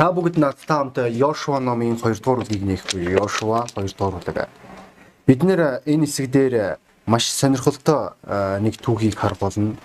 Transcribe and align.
Та 0.00 0.06
бүгд 0.16 0.38
надтай 0.40 0.78
хамт 0.78 0.96
Йошуа 1.12 1.58
номын 1.60 1.98
2 2.00 2.22
дугаар 2.24 2.46
бүлгийг 2.48 2.86
буюу 2.88 3.20
Йошуа 3.20 3.66
2 3.68 3.92
дугаар 3.98 4.16
бүлэг. 4.16 4.48
Бид 5.28 5.42
нэр 5.44 5.84
энэ 5.84 6.08
хэсэг 6.08 6.30
дээр 6.32 6.78
маш 7.04 7.28
сонирхолтой 7.28 8.16
нэг 8.64 8.80
түүхийг 8.80 9.20
хар 9.20 9.36
болно. 9.36 9.76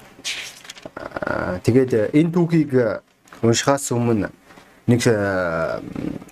Тэгээд 1.68 2.16
энэ 2.16 2.32
түүхийг 2.32 2.72
уншихаас 3.44 3.92
өмнө 3.92 4.32
нэг 4.88 5.04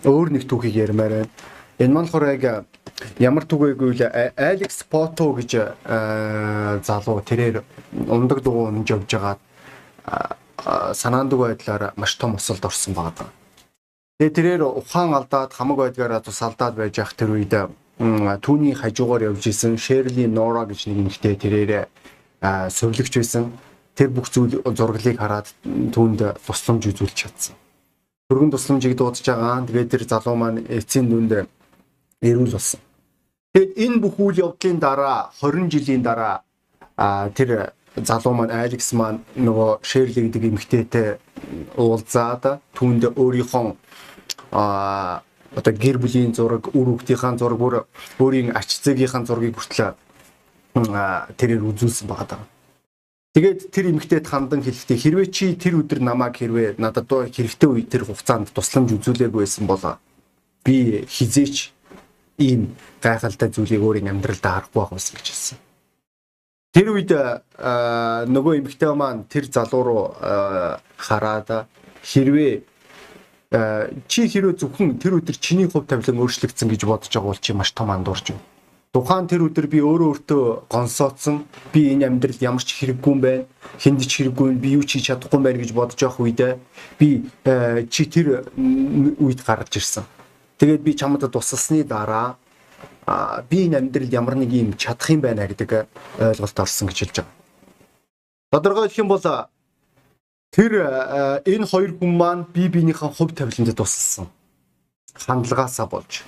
өөр 0.07 0.31
нэг 0.31 0.47
түүхийг 0.47 0.79
ярмаар 0.79 1.27
байна. 1.27 1.29
Энэ 1.75 1.91
маань 1.91 2.07
болохоор 2.07 2.63
ямар 3.20 3.43
түүхийг 3.43 3.84
үйл 3.84 4.07
Алекс 4.39 4.88
Пото 4.88 5.36
гэж 5.36 5.59
залуу 6.88 7.20
тэрээр 7.20 7.59
ундаг 8.07 8.39
дугуй 8.47 8.71
унж 8.71 8.95
явж 8.95 9.11
байгаа 9.11 10.95
санаандаг 10.95 11.39
байдлаар 11.39 11.91
маш 12.00 12.15
том 12.15 12.39
усалд 12.39 12.63
орсон 12.63 12.95
байгаа. 12.95 13.43
Тэгээ 14.20 14.35
тэрээр 14.38 14.63
ухаан 14.63 15.17
алдаад 15.17 15.53
хамаг 15.58 15.77
байдгаараа 15.77 16.22
тус 16.22 16.41
алдаад 16.45 16.77
байж 16.77 17.02
ах 17.02 17.17
тэр 17.17 17.34
үед 17.34 17.53
түүний 17.98 18.77
хажуугаар 18.77 19.34
явж 19.34 19.49
исэн 19.49 19.77
Шерли 19.77 20.30
Нора 20.30 20.70
гэж 20.70 20.86
нэг 20.94 20.98
нөхтэй 21.09 21.34
тэрээр 21.34 21.89
сувлэгч 22.70 23.13
байсан. 23.17 23.49
Тэр 23.98 24.09
бүх 24.13 24.30
зүйл 24.30 24.62
зураглыг 24.62 25.17
хараад 25.17 25.49
түүнд 25.66 26.38
тусламж 26.45 26.94
үзүүлж 26.94 27.13
чадсан. 27.13 27.58
Төргөн 28.30 28.53
тусламжийг 28.53 28.98
дуудаж 28.98 29.26
байгаа. 29.26 29.66
Тэгээд 29.66 29.89
тэр 29.89 30.03
залуу 30.05 30.36
маань 30.38 30.66
эцсийн 30.70 31.09
дүнд 31.09 31.50
эрүүл 32.22 32.53
болсон. 32.53 32.81
Тэгэд 33.53 33.72
энэ 33.77 33.98
бүх 34.02 34.17
үйл 34.17 34.41
явдлын 34.45 34.77
дараа 34.81 35.30
20 35.41 35.70
жилийн 35.73 36.02
дараа 36.02 36.41
тэр 37.34 37.73
залуу 37.98 38.34
маань 38.34 38.53
Алекс 38.53 38.94
маань 38.94 39.22
нөгөө 39.38 39.86
Шерли 39.86 40.25
гэдэг 40.25 40.44
эмэгтэйтэй 40.50 41.08
уулзаад 41.77 42.61
түүнд 42.73 43.13
өөрийнхөө 43.17 43.75
а 44.53 45.21
одоо 45.55 45.73
гэр 45.73 45.97
бүлийн 46.02 46.33
зураг, 46.33 46.73
үр 46.73 46.97
хүүхдийн 46.97 47.38
зураг, 47.38 47.59
бүр 47.59 47.75
өөрийн 48.19 48.58
ач 48.58 48.81
зээгийнхаа 48.81 49.25
зургийг 49.25 49.58
хүртэл 49.58 49.94
тэрээр 50.73 51.61
үзүүлсэн 51.61 52.09
байгаа 52.09 52.27
даа. 52.30 52.45
Тэгээд 53.33 53.73
тэр 53.73 53.89
эмэгтэйд 53.89 54.25
хандан 54.30 54.61
хэлэхдээ 54.61 54.97
хэрвээ 54.97 55.27
чи 55.33 55.58
тэр 55.58 55.81
өдөр 55.81 56.05
намайг 56.05 56.38
хэрвээ 56.38 56.77
надад 56.77 57.09
доо 57.09 57.25
хэрэгтэй 57.25 57.69
үе 57.69 57.81
тэр 57.85 58.05
хугацаанд 58.05 58.53
тусламж 58.53 58.94
үзүүлээгүй 58.94 59.41
байсан 59.41 59.66
бол 59.66 59.81
би 60.61 61.02
хизээч 61.09 61.73
ийм 62.38 62.78
гайхалтай 63.02 63.50
зүйлийг 63.50 63.81
өөрийн 63.81 64.13
амьдралдаа 64.13 64.69
харахгүй 64.69 64.81
байх 64.81 64.94
байсан 64.94 65.17
гэж 65.17 65.28
хэлсэн. 65.33 65.57
Тэр 66.73 66.89
үед 66.89 67.13
нөгөө 67.13 68.53
эмэгтэй 68.66 68.93
маань 68.97 69.29
тэр 69.29 69.45
залуу 69.45 69.81
руу 69.85 70.03
хараад 70.97 71.69
хэрвээ 72.02 72.66
чи 74.09 74.25
хэрвээ 74.25 74.57
зөвхөн 74.57 74.97
тэр 74.97 75.21
өдөр 75.21 75.38
чиний 75.38 75.69
хувь 75.69 75.85
тавилан 75.85 76.25
өөрчлөгдсөн 76.25 76.73
гэж 76.73 76.81
бодож 76.89 77.13
байгаа 77.13 77.29
бол 77.29 77.38
чи 77.38 77.53
маш 77.53 77.77
том 77.77 77.94
андуурч 77.94 78.33
байна. 78.33 78.41
Тухайн 78.94 79.29
тэр 79.29 79.45
өдөр 79.49 79.66
би 79.69 79.81
өөрөө 79.85 80.09
өөртөө 80.25 80.69
гонсооцсон. 80.69 81.45
Би 81.73 81.94
энэ 81.94 82.09
амьдралд 82.09 82.41
ямар 82.41 82.61
ч 82.66 82.77
хэрэггүй 82.77 83.09
юм 83.09 83.21
байна. 83.21 83.45
Хүнд 83.81 84.05
ч 84.05 84.21
хэрэггүй 84.21 84.57
би 84.57 84.73
юу 84.73 84.85
ч 84.85 84.97
хийж 84.97 85.13
чадахгүй 85.13 85.38
юм 85.38 85.45
байна 85.45 85.61
гэж 85.61 85.71
бодож 85.77 85.97
явах 86.01 86.21
үедээ 86.21 86.57
би 86.97 87.25
чи 87.89 88.05
тэр 88.09 88.49
үед 89.21 89.41
гарч 89.45 89.77
ирсэн. 89.77 90.05
Тэгээд 90.61 90.81
би 90.85 90.94
чамд 90.94 91.25
тусалсны 91.25 91.81
дараа 91.85 92.38
би 93.50 93.58
энэ 93.68 93.78
амьдралд 93.80 94.14
ямар 94.14 94.36
нэг 94.36 94.52
юм 94.52 94.73
чадах 94.73 95.09
юм 95.09 95.22
байна 95.22 95.48
гэдэг 95.48 95.88
ойлголт 96.20 96.59
орсон 96.59 96.88
гэж 96.88 96.98
хэлж 97.00 97.16
байгаа. 97.22 97.34
Тодорхой 98.52 98.88
хэлэх 98.88 99.02
юм 99.04 99.12
бол 99.12 99.48
Тэр 100.54 100.86
энэ 101.50 101.66
хоёр 101.66 101.98
хүн 101.98 102.14
маань 102.14 102.46
бие 102.54 102.70
биенийхэн 102.70 103.09
хувь 103.09 103.34
тавиландд 103.34 103.74
тусалсан. 103.74 104.30
Хандлагаасаа 105.18 105.90
болж. 105.90 106.22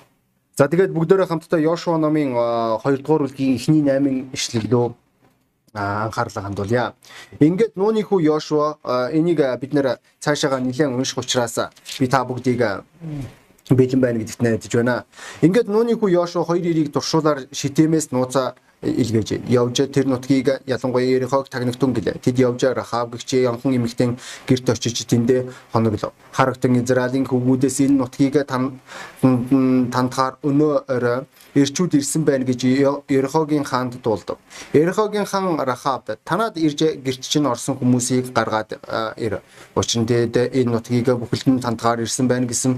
За 0.58 0.66
тэгээд 0.66 0.98
бүгдээрээ 0.98 1.30
хамтдаа 1.30 1.62
Йошуа 1.62 2.02
номын 2.02 2.34
2 2.82 3.06
дугаар 3.06 3.30
бүлгийн 3.30 3.54
эхний 3.54 3.86
8 3.86 4.34
ишлэлөө 4.34 4.98
анхаарлаа 5.78 6.44
хандуулъя. 6.50 6.96
Ингээд 7.38 7.78
нууны 7.78 8.02
хүү 8.02 8.26
Йошуа 8.26 8.82
энийг 9.14 9.46
бид 9.62 9.78
нэр 9.78 10.02
цаашаага 10.18 10.58
нэлээд 10.58 10.90
унших 10.90 11.22
учраас 11.22 11.70
би 12.00 12.08
та 12.10 12.26
бүгдийг 12.26 12.82
бэлэн 13.70 14.02
байна 14.02 14.20
гэдэгт 14.20 14.42
найдаж 14.42 14.74
байна. 14.76 15.06
Ингээд 15.42 15.68
нууны 15.68 15.98
хүү 15.98 16.10
Йошуа 16.14 16.46
хоёр 16.46 16.66
ирийг 16.66 16.94
туршуулаар 16.94 17.50
шитэмээс 17.50 18.12
нууцаа 18.14 18.54
илгээж 18.86 19.50
явж 19.50 19.90
тэр 19.90 20.06
нутгийг 20.06 20.62
ялангуяа 20.68 21.06
Ерихог 21.06 21.50
тагнагтун 21.50 21.94
гэлээ. 21.94 22.22
Тэд 22.22 22.40
явж 22.40 22.64
Рахав 22.64 23.10
гэгчээ 23.10 23.50
янхан 23.50 23.76
эмэгтэй 23.76 24.18
гэрт 24.48 24.70
очиж 24.70 25.06
тэндээ 25.06 25.50
хоноглов. 25.74 26.14
Харагтан 26.32 26.78
Израилийн 26.84 27.26
хөвгүүдээс 27.26 27.82
энэ 27.82 27.98
нутгийг 27.98 28.46
тандахаар 28.46 30.38
өнөө 30.44 30.86
орой 30.86 31.26
ирчүүд 31.56 31.98
ирсэн 31.98 32.24
байна 32.28 32.46
гэж 32.46 32.62
Ерихогийн 33.10 33.64
хаанд 33.64 33.98
дуулдав. 34.04 34.38
Ерихогийн 34.74 35.26
хан 35.26 35.58
Рахавд 35.58 36.20
танад 36.24 36.58
ирж 36.58 37.00
гэрт 37.02 37.22
чинь 37.24 37.48
орсон 37.48 37.80
хүмүүсийг 37.80 38.34
гаргаад 38.34 38.78
ир. 39.18 39.42
Учир 39.76 40.04
нь 40.04 40.06
тэд 40.06 40.36
энэ 40.36 40.72
нутгийг 40.72 41.10
бүхэлд 41.16 41.48
нь 41.48 41.64
тандахаар 41.64 42.04
ирсэн 42.04 42.28
байна 42.28 42.46
гэсэн 42.46 42.78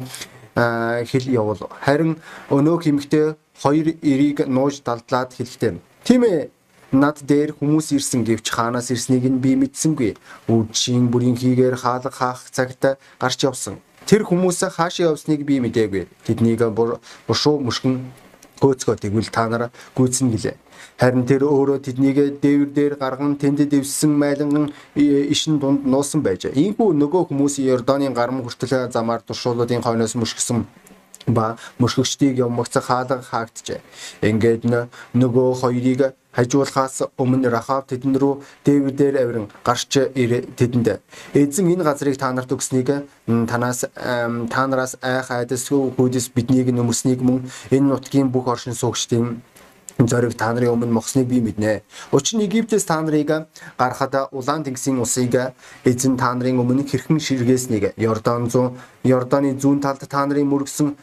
хэл 0.57 1.27
явуул. 1.29 1.69
Харин 1.85 2.17
өнөө 2.49 2.77
хэмэгтэй 2.81 3.37
хоёр 3.61 3.87
эрийг 4.01 4.49
нууж 4.49 4.81
далдлаад 4.81 5.37
хэлэхдээ 5.37 5.77
Тийм 6.07 6.23
ээ. 6.23 6.49
Над 6.95 7.19
дээр 7.27 7.51
хүмүүс 7.59 7.91
ирсэн 7.91 8.23
гэвч 8.23 8.47
хаанаас 8.47 8.87
ирснийг 8.95 9.27
нь 9.27 9.43
би 9.43 9.59
мэдсэнгүй. 9.59 10.15
Үдшийн 10.47 11.11
бүрийн 11.11 11.35
хийгээр 11.35 11.75
хаалга 11.75 12.15
хаах 12.15 12.47
цагт 12.47 12.95
гарч 13.19 13.43
явсан. 13.43 13.83
Тэр 14.07 14.23
хүмүүс 14.23 14.63
хаашаа 14.71 15.11
явсныг 15.11 15.43
би 15.43 15.59
мэдээгүй. 15.59 16.07
Тэднийг 16.23 16.63
бушуу 17.27 17.59
мушгин 17.59 18.07
гөөцгөө 18.61 18.95
тэгвэл 19.01 19.29
та 19.31 19.47
нар 19.47 19.63
гүйцэн 19.95 20.31
гэлээ. 20.33 20.55
Харин 20.97 21.25
тэр 21.29 21.45
өөрөө 21.45 21.77
тэднийг 21.85 22.41
дээвэр 22.41 22.69
дээр 22.73 22.93
гарган 22.97 23.37
тэнд 23.37 23.69
дэвссэн 23.69 24.11
майланган 24.17 24.73
ишин 24.95 25.59
дунд 25.61 25.85
нуусан 25.85 26.25
байж. 26.25 26.49
Ийхүү 26.49 26.93
нөгөө 26.97 27.29
хүмүүс 27.29 27.61
Йорданы 27.61 28.09
гарам 28.17 28.41
хүртэл 28.41 28.89
замаар 28.89 29.21
туршуулуудын 29.21 29.85
хойноос 29.85 30.17
мөшгсөн 30.17 30.65
ба 31.27 31.57
мөршгөгчдийг 31.79 32.39
явмагцах 32.39 32.87
хаалга 32.87 33.21
хаагджээ. 33.21 33.81
Ингээд 34.23 34.63
нөгөө 35.13 35.49
хоёрыг 35.61 36.15
хажуулахаас 36.37 37.01
өмнө 37.17 37.49
Рахав 37.49 37.89
тэдэн 37.89 38.13
рүү 38.13 38.45
Дэвидээр 38.61 39.15
авиран 39.17 39.47
гарч 39.65 39.89
тэдэнд 39.89 41.01
эзэн 41.33 41.73
энэ 41.73 41.83
газрыг 41.83 42.17
та 42.17 42.29
нарт 42.29 42.53
өгснийг 42.53 43.09
танаас 43.25 43.89
та 44.53 44.61
нараас 44.69 44.93
айх 45.01 45.33
айдасгүй 45.33 45.97
хүйдэс 45.97 46.29
биднийг 46.37 46.69
нөмөрснийг 46.69 47.25
мөн 47.25 47.49
энэ 47.73 47.89
нутгийн 47.89 48.29
бүх 48.29 48.45
оршин 48.53 48.77
суугчдын 48.77 49.41
зориг 50.05 50.37
та 50.37 50.53
нарын 50.53 50.77
өмнө 50.77 50.93
мохсныг 50.93 51.25
би 51.25 51.41
мэднэ. 51.41 51.81
Учир 52.13 52.37
нь 52.37 52.45
Египтээс 52.45 52.85
та 52.85 53.01
нарыг 53.01 53.49
гарахад 53.77 54.29
улаан 54.29 54.61
тэнгисийн 54.61 55.01
усыг 55.01 55.33
эзэн 55.81 56.17
та 56.21 56.37
нарын 56.37 56.61
өмнө 56.61 56.85
хэрхэн 56.85 57.17
ширгээснийг 57.17 57.97
Йордан 57.97 58.45
зүүн 58.53 58.77
Йорданы 59.01 59.57
зүүн 59.57 59.81
талд 59.81 60.05
та 60.05 60.25
нарын 60.25 60.45
мөргсөн 60.45 60.93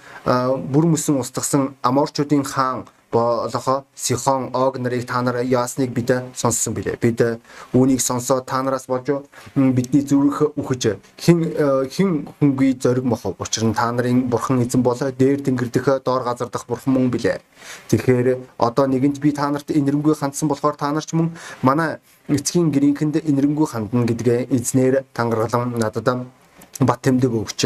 бүр 0.71 0.85
мөсөн 0.87 1.19
устгасан 1.19 1.75
Аморчуудын 1.83 2.47
хаан 2.47 2.87
болохоо 3.15 3.85
Сихон 3.95 4.51
Ог 4.53 4.79
нарыг 4.79 5.07
та 5.07 5.23
нар 5.23 5.37
яасныг 5.43 5.91
бид 5.95 6.11
сонссон 6.35 6.75
билээ. 6.75 6.99
Бид 7.01 7.21
үүнийг 7.73 8.01
сонсоод 8.01 8.47
та 8.47 8.63
нараас 8.63 8.87
болж 8.87 9.09
бидний 9.55 10.03
зүрх 10.03 10.43
үхэж 10.59 10.99
хэн 11.25 11.39
хэн 11.95 12.11
хүнгүй 12.41 12.75
зориг 12.83 13.05
мохов. 13.05 13.39
Учир 13.39 13.65
нь 13.65 13.75
та 13.75 13.93
нарын 13.93 14.29
бурхан 14.29 14.63
эзэн 14.63 14.83
бол 14.83 14.99
дээр 14.99 15.41
тэнгэр 15.47 15.71
дэх 15.71 15.87
доор 16.05 16.23
газар 16.25 16.49
дах 16.49 16.67
бурхан 16.67 16.95
мөн 16.95 17.11
билээ. 17.15 17.39
Тэгэхээр 17.89 18.59
одоо 18.59 18.87
нэгэнт 18.87 19.21
би 19.23 19.33
та 19.33 19.51
нарт 19.51 19.71
энэрэнгүй 19.71 20.15
хандсан 20.19 20.49
болохоор 20.49 20.77
та 20.77 20.93
нар 20.93 21.05
ч 21.07 21.15
мөн 21.15 21.31
манай 21.63 21.99
эцгийн 22.29 22.73
гэрийнхэнд 22.75 23.23
энэрэнгүй 23.31 23.67
хандна 23.69 24.05
гэдгээ 24.09 24.49
эзнэр 24.57 25.05
тангаргалан 25.15 25.79
надад 25.79 26.27
бат 26.81 27.03
тэмдэг 27.07 27.31
өгч 27.31 27.61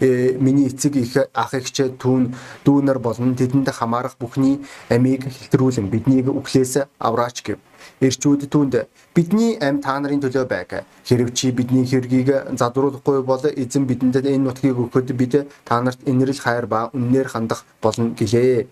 э, 0.00 0.36
миний 0.38 0.66
эцэг 0.66 0.96
их 0.96 1.14
ах 1.32 1.54
эгч 1.54 1.94
түүн 1.98 2.34
дүүнер 2.64 2.98
болон 2.98 3.36
тэдэнд 3.38 3.70
хамаарах 3.70 4.18
бүхний 4.18 4.58
амийг 4.90 5.30
хэлтрүүлэн 5.30 5.86
биднийг 5.86 6.26
үхлээс 6.26 6.90
авраач 6.98 7.42
гэв. 7.46 7.58
Ирчүүд 8.02 8.50
түүнд 8.50 8.74
бидний 9.14 9.58
ам 9.62 9.78
та 9.78 9.98
нарын 10.02 10.18
төлөө 10.18 10.46
байг. 10.50 10.82
Хэрв 11.06 11.30
чи 11.34 11.50
бидний 11.54 11.86
хэргийг 11.86 12.58
задруулахгүй 12.58 13.22
бол 13.22 13.42
эзэн 13.46 13.86
бидэнд 13.86 14.26
энэ 14.26 14.42
нутгийг 14.42 14.74
өгөхөд 14.74 15.14
бид 15.14 15.46
та 15.64 15.80
нарт 15.80 16.02
инэрл 16.06 16.38
хайр 16.38 16.66
ба 16.66 16.90
үннээр 16.90 17.28
хандах 17.30 17.62
болно 17.82 18.10
гэлээ. 18.18 18.66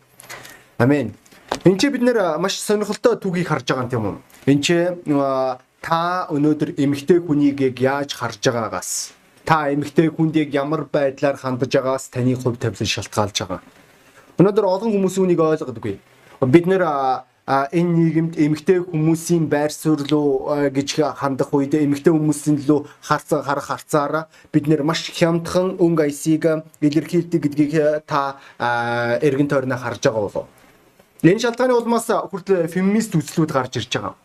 Амен. 0.79 1.15
Энд 1.63 1.79
чи 1.81 1.89
бид 1.91 2.03
нэр 2.03 2.39
маш 2.43 2.59
сонирхолтой 2.59 3.15
түүхийг 3.23 3.47
харж 3.47 3.71
байгаа 3.71 3.95
юм? 3.95 4.19
Энд 4.47 4.63
чи 4.67 4.75
та 5.83 6.27
өнөөдөр 6.35 6.75
эмгтэй 6.75 7.23
хүнийг 7.23 7.79
яаж 7.79 8.19
харж 8.19 8.43
байгаагаас 8.43 9.17
та 9.47 9.71
эмэгтэй 9.71 10.11
хүндийг 10.11 10.51
ямар 10.53 10.85
байдлаар 10.91 11.39
хандаж 11.39 11.71
байгаас 11.71 12.11
таны 12.11 12.35
хувь 12.35 12.59
тавилан 12.59 12.91
шалтгаалж 12.91 13.37
байгаа. 13.47 13.63
Өнөөдөр 14.37 14.67
олон 14.67 14.91
хүмүүс 14.93 15.17
үнийг 15.23 15.41
ойлгодоггүй. 15.41 15.97
Бид 16.43 16.67
нэр 16.67 16.83
энэ 17.47 17.93
нийгэмд 17.95 18.35
эмэгтэй 18.43 18.83
хүмүүсийн 18.91 19.47
байр 19.47 19.71
суурь 19.71 20.03
руу 20.11 20.51
гэж 20.51 21.15
хандах 21.15 21.55
үед 21.55 21.79
эмэгтэй 21.79 22.11
хүмүүсийн 22.11 22.67
лөө 22.67 22.91
харцаа 23.07 23.47
харах 23.47 23.71
харцаараа 23.71 24.25
бид 24.51 24.67
нэр 24.67 24.83
маш 24.83 25.07
хямдхан 25.15 25.79
өнгө 25.79 26.11
аясыг 26.11 26.67
илэрхийлдэг 26.83 27.41
гэдгийг 27.47 28.03
та 28.11 28.43
эргэн 29.23 29.47
тойрноо 29.47 29.79
харж 29.79 30.11
байгаа 30.11 30.27
болов. 30.27 30.47
Энэ 31.23 31.39
шалтгааны 31.39 31.79
улмаас 31.79 32.11
хүртэл 32.11 32.67
феминист 32.67 33.15
үзлүүд 33.15 33.55
гарч 33.55 33.79
ирж 33.79 33.95
байгаа. 33.95 34.19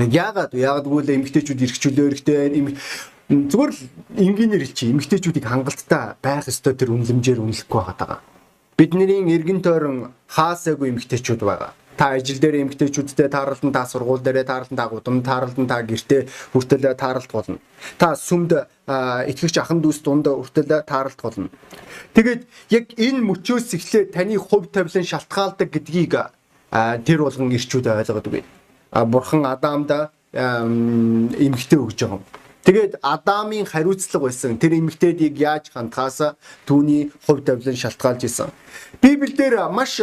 Яагаад 0.00 0.50
яагаад 0.58 0.90
гэвэл 0.90 1.14
эмэгтэйчүүд 1.22 1.64
эрхчлөө 1.70 2.06
эрхтэй 2.10 2.50
зүгээр 3.30 3.70
л 3.70 3.82
энгийнээр 4.18 4.62
хэлчих 4.66 4.90
эмэгтэйчүүдийг 4.90 5.46
хангалттай 5.46 6.18
байх 6.18 6.50
ёстой 6.50 6.74
тэр 6.74 6.90
үнлэмжээр 6.90 7.38
үнэлэхгүй 7.38 7.82
байгаа. 7.86 8.18
Бидний 8.74 9.06
эргэн 9.22 9.62
тойрон 9.62 10.10
хаасаагүй 10.26 10.90
эмэгтэйчүүд 10.90 11.46
байгаа 11.46 11.72
та 12.00 12.16
ажил 12.16 12.40
дээр 12.40 12.64
эмгтээчүүдтэй 12.64 13.28
тааралдан 13.28 13.76
та 13.76 13.84
сургууль 13.84 14.24
дээрээ 14.24 14.48
тааралдан 14.48 14.76
та 14.80 14.88
гудамд 14.88 15.20
тааралдан 15.20 15.68
та 15.68 15.84
гэртээ 15.84 16.32
хүртэл 16.56 16.96
тааралт 16.96 17.28
болно. 17.28 17.60
Та 18.00 18.16
сүмд 18.16 18.56
итгэгч 19.28 19.60
ахан 19.60 19.84
дүүс 19.84 20.00
дунд 20.00 20.24
хүртэл 20.24 20.80
тааралт 20.88 21.20
болно. 21.20 21.52
Тэгээд 22.16 22.48
яг 22.72 22.84
энэ 22.96 23.20
мөчөөс 23.20 23.76
эхлээд 23.76 24.16
таны 24.16 24.40
хувь 24.40 24.72
тавилан 24.72 25.04
шалтгаалдаг 25.04 25.68
гэдгийг 25.68 26.16
тэр 27.04 27.20
болгон 27.20 27.52
ирчүүд 27.52 27.92
ойлгодог. 27.92 28.48
Бурхан 29.12 29.44
Адамд 29.44 29.92
эмгтээ 30.32 31.80
өгж 31.84 32.00
байгаа 32.00 32.16
юм. 32.16 32.39
Тэгээд 32.64 33.00
Адамын 33.00 33.64
хариуцлага 33.64 34.28
байсан 34.28 34.58
тэр 34.60 34.76
эмгтээдийг 34.76 35.38
яаж 35.40 35.72
хандхаас 35.72 36.36
түүний 36.68 37.08
хувь 37.24 37.40
тавилан 37.40 37.76
шалтгаалж 37.76 38.28
исэн. 38.28 38.52
Библиэлд 39.00 39.72
маш 39.72 40.00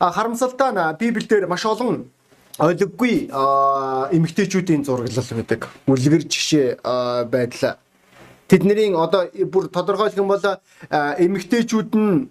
харамсалтай 0.00 0.74
нь 0.74 0.82
Библиэлд 0.98 1.46
маш 1.46 1.62
олон 1.66 2.10
ойлгоггүй 2.58 3.30
эмгтээчүүдийн 4.10 4.82
зураглал 4.84 5.30
байдаг. 5.38 5.70
Үлгэр 5.86 6.26
жишээ 6.26 6.82
байдал. 7.30 7.78
Тэдний 8.50 8.90
одоо 8.90 9.30
бүр 9.46 9.70
тодорхойлох 9.70 10.18
юм 10.18 10.28
бол 10.34 10.42
эмгтээчүүд 10.90 11.94
нь 11.94 12.26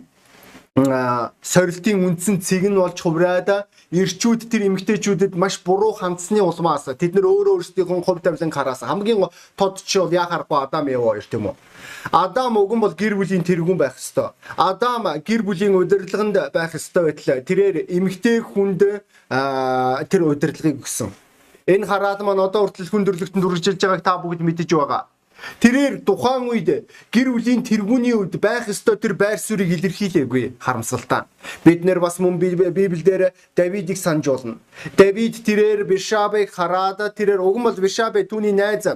сорилтын 0.85 2.05
үндсэн 2.07 2.39
цэг 2.39 2.69
нь 2.69 2.77
болж 2.77 2.97
хувраад 3.01 3.67
ирчүүд 3.91 4.47
тэр 4.47 4.69
эмгтээчүүдэд 4.69 5.33
маш 5.35 5.59
буруу 5.65 5.97
хандсны 5.97 6.39
улмаас 6.39 6.87
тэд 6.93 7.17
нөр 7.17 7.25
өөрөө 7.25 7.53
өөрсдийнхөө 7.57 8.05
хувь 8.05 8.21
тавилан 8.21 8.53
хараас 8.53 8.85
хамгийн 8.85 9.27
тод 9.57 9.81
чи 9.81 9.99
бол 9.99 10.13
яа 10.13 10.29
харахгүй 10.29 10.57
Адам 10.61 10.87
Ева 10.87 11.17
хоёр 11.17 11.25
тийм 11.25 11.45
үү. 11.49 11.55
Адам 12.13 12.57
уган 12.57 12.79
бол 12.79 12.93
гэр 12.93 13.17
бүлийн 13.17 13.43
тэргүүн 13.43 13.81
байх 13.81 13.97
ёстой. 13.97 14.31
Адам 14.55 15.09
гэр 15.25 15.41
бүлийн 15.41 15.73
удирдлаганд 15.73 16.53
байх 16.53 16.71
ёстой 16.77 17.11
байтал 17.11 17.41
тэрээр 17.41 17.89
эмгтээ 17.89 18.37
хүнд 18.45 18.81
тэр 20.05 20.21
удирдлагыг 20.21 20.85
өгсөн. 20.85 21.09
Энэ 21.65 21.85
хараал 21.89 22.21
маань 22.21 22.45
одоо 22.45 22.69
хүртэл 22.69 22.93
хүндрэлтөнд 22.93 23.45
үржилж 23.45 23.81
байгааг 23.81 24.05
та 24.05 24.21
бүгд 24.21 24.41
мэдэж 24.45 24.69
байгаа. 24.69 25.09
Тэрээр 25.59 26.03
тухайн 26.05 26.49
үед 26.49 26.69
гэр 27.11 27.27
бүлийн 27.33 27.63
тэргүүний 27.63 28.15
үед 28.15 28.35
байх 28.39 28.67
ёстой 28.67 28.95
тэр 28.97 29.13
байр 29.13 29.39
суурийг 29.39 29.71
илэрхийлээгүй 29.79 30.59
харамсалтай. 30.59 31.27
Бид 31.63 31.83
нэр 31.83 31.99
бас 31.99 32.19
мөн 32.19 32.39
Библиэлд 32.39 33.33
Давидыг 33.55 33.97
санаж 33.97 34.27
болно. 34.27 34.59
Давид 34.97 35.43
тэрээр 35.43 35.83
Бишабыг 35.83 36.51
хараад 36.51 37.15
тэрээр 37.15 37.39
уг 37.39 37.57
нь 37.57 37.63
бол 37.63 37.75
Бишабе 37.75 38.23
түүний 38.23 38.51
найз 38.51 38.87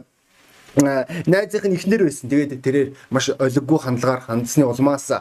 найзынх 0.76 1.66
нь 1.70 1.78
ихнэр 1.78 2.04
байсан. 2.10 2.30
Тэгээд 2.30 2.62
тэрээр 2.64 2.90
маш 3.10 3.30
олиггүй 3.30 3.80
хандлагаар 3.80 4.22
хандсны 4.26 4.66
улмаас 4.66 5.12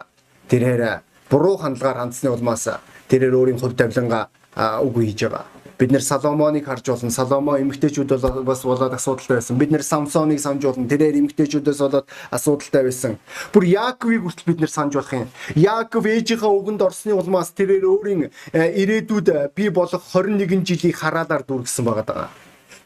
тэрээр 0.48 1.02
буруу 1.30 1.56
хандлагаар 1.60 2.08
хандсны 2.08 2.30
улмаас 2.30 2.68
тэрээр 3.08 3.36
өөрийн 3.36 3.60
хувь 3.60 3.76
тавилангаа 3.76 4.32
үгүй 4.80 5.12
хийж 5.12 5.28
байгаа. 5.28 5.61
Бид 5.78 5.90
нэр 5.90 6.02
Соломоныг 6.02 6.64
харж 6.66 6.86
болно. 6.88 7.10
Соломо 7.10 7.58
эмэгтэйчүүд 7.58 8.08
бол 8.08 8.42
бас 8.42 8.62
болоод 8.62 8.92
асуудалтай 8.92 9.36
байсан. 9.38 9.58
Бид 9.58 9.70
нэр 9.70 9.82
Самсоныг 9.82 10.40
санаж 10.40 10.62
болно. 10.64 10.88
Тэрээр 10.88 11.18
эмэгтэйчүүдээс 11.20 11.80
болоод 11.80 12.06
асуудалтай 12.30 12.82
байсан. 12.84 13.18
Бүр 13.52 13.64
Яаковыг 13.64 14.22
хүртэл 14.22 14.48
бид 14.52 14.60
нэр 14.60 14.70
санаж 14.70 14.94
болох 14.94 15.12
юм. 15.12 15.28
Яаков 15.56 16.06
ээжийнхээ 16.06 16.52
үгэнд 16.52 16.82
орсны 16.82 17.12
улмаас 17.12 17.50
тэрээр 17.56 17.84
өөрийн 17.84 18.30
э, 18.52 18.60
ирээдүйд 18.82 19.54
бий 19.54 19.70
болох 19.70 20.02
21 20.12 20.64
жилийг 20.64 20.96
хараалаар 20.96 21.42
дүүргэсэн 21.46 21.84
байгаа 21.84 22.06
даа. 22.06 22.28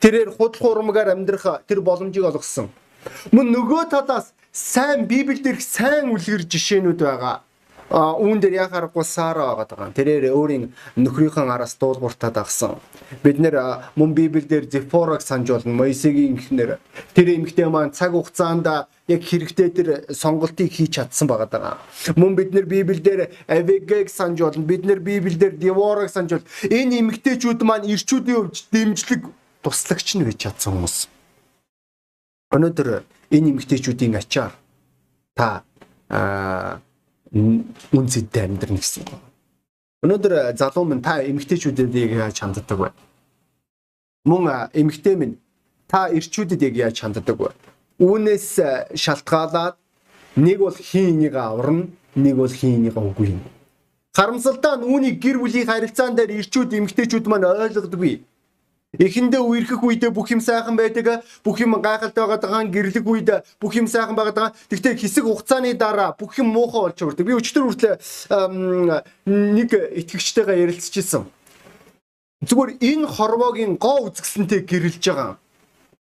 Тэрээр 0.01 0.31
худал 0.37 0.61
хуурмгаар 0.61 1.15
амьдрах 1.15 1.65
тэр 1.67 1.81
боломжийг 1.81 2.25
олгосон. 2.25 2.69
Мөн 3.33 3.55
нөгөө 3.55 3.91
талаас 3.91 4.35
сайн 4.53 5.07
Библиэлд 5.07 5.47
ирэх 5.47 5.63
сайн 5.63 6.11
үлгэр 6.11 6.43
жишээнүүд 6.49 7.01
байгаа 7.01 7.46
үүн 7.91 8.43
дээр 8.43 8.67
яхаарахгүй 8.67 9.05
Сара 9.07 9.55
байгаа. 9.55 9.95
Тэрээр 9.95 10.35
өөрийн 10.35 10.75
нөхрийнхээ 10.99 11.47
араас 11.47 11.79
дуулууртаад 11.79 12.37
агсан. 12.43 12.83
Бид 13.23 13.39
нэр 13.39 13.87
мөн 13.95 14.11
Библиэлд 14.15 14.73
Зефорог 14.73 15.23
санаж 15.23 15.51
болно. 15.55 15.73
Моисегийн 15.73 16.35
эхнэр. 16.35 16.79
Тэр 17.15 17.29
эмэгтэй 17.39 17.71
маань 17.71 17.95
цаг 17.95 18.19
хугацаанд 18.19 18.67
яг 19.07 19.23
хэрэгтэй 19.23 19.71
тэр 19.71 19.89
сонголтыг 20.11 20.73
хийж 20.75 20.99
чадсан 20.99 21.31
байгаа. 21.31 21.79
Мөн 22.19 22.35
бид 22.35 22.51
нэр 22.51 22.67
Библиэлд 22.67 23.31
Авегэг 23.47 24.11
санаж 24.11 24.43
болно. 24.43 24.67
Бид 24.67 24.83
нэр 24.83 24.99
Библиэлд 24.99 25.63
Деворог 25.63 26.11
санаж 26.11 26.43
бол 26.43 26.49
энэ 26.67 26.99
эмэгтэйчүүд 27.07 27.63
маань 27.63 27.87
ирчүүдийн 27.87 28.51
хувьд 28.51 28.67
дэмжлэг 28.75 29.23
туслагч 29.63 30.19
нь 30.19 30.27
байж 30.27 30.43
чадсан 30.43 30.75
хүмүүс. 30.75 31.07
Өнөөдөр 32.51 33.07
энэ 33.31 33.49
эмэгтэйчүүдийн 33.55 34.19
ачаар 34.19 34.59
та 35.39 35.63
аа 36.11 36.83
үнцэдтэй 37.33 38.43
амьдрна 38.47 38.79
гэсэн 38.79 39.05
юм. 39.07 39.21
Өнөөдөр 40.07 40.55
залуу 40.55 40.85
минь 40.85 41.03
та 41.03 41.19
эмэгтэйчүүдэд 41.25 41.95
яаж 41.95 42.39
ханддаг 42.41 42.79
вэ? 42.79 42.91
Мөн 44.25 44.71
эмэгтэй 44.75 45.17
минь 45.17 45.39
та 45.89 46.07
эрчүүдэд 46.11 46.63
яг 46.63 46.75
яаж 46.77 47.01
ханддаг 47.01 47.37
вэ? 47.37 47.51
Үүнээс 47.99 48.95
шалтгаалаад 48.95 49.77
нэг 50.37 50.59
бол 50.61 50.77
хин 50.77 51.17
энийг 51.17 51.35
аварна, 51.35 51.89
нэг 52.15 52.37
бол 52.37 52.53
хин 52.53 52.79
энийг 52.79 52.97
үгүй 52.97 53.35
юм. 53.35 53.43
Харамсалтай 54.15 54.77
нь 54.79 54.87
үүнийг 54.87 55.17
гэр 55.21 55.37
бүлийн 55.41 55.67
харилцаан 55.67 56.15
дээр 56.17 56.41
эрчүүд 56.41 56.77
эмэгтэйчүүд 56.79 57.27
маань 57.29 57.49
ойлгодоггүй. 57.49 58.25
Эхэндээ 58.95 59.43
үерхэх 59.43 59.83
үедээ 59.83 60.11
бүх 60.15 60.31
юм 60.31 60.41
сайхан 60.41 60.79
байдаг, 60.79 61.27
бүх 61.43 61.59
юм 61.61 61.75
гайхалтай 61.83 62.23
байгаа, 62.23 62.65
гэрлэх 62.71 63.05
үед 63.05 63.29
бүх 63.61 63.75
юм 63.75 63.91
сайхан 63.91 64.15
байгаа. 64.15 64.55
Тэгвэл 64.71 64.97
хэсэг 64.97 65.25
хугацааны 65.27 65.75
дараа 65.75 66.15
бүх 66.15 66.39
юм 66.39 66.55
муухай 66.55 66.95
болж 66.95 67.03
өгдөг. 67.03 67.27
Би 67.27 67.35
өчтөр 67.37 67.67
хүртэл 67.67 68.01
нэг 69.27 69.71
итгэгчтэйгээ 69.75 70.63
ярилцчихсан. 70.65 71.29
Зүгээр 72.47 72.71
энэ 72.81 73.11
хорвоогийн 73.11 73.77
гоо 73.77 74.09
үзэсгэлэнтэй 74.09 74.65
гэрэлж 74.65 75.05
байгаа. 75.05 75.37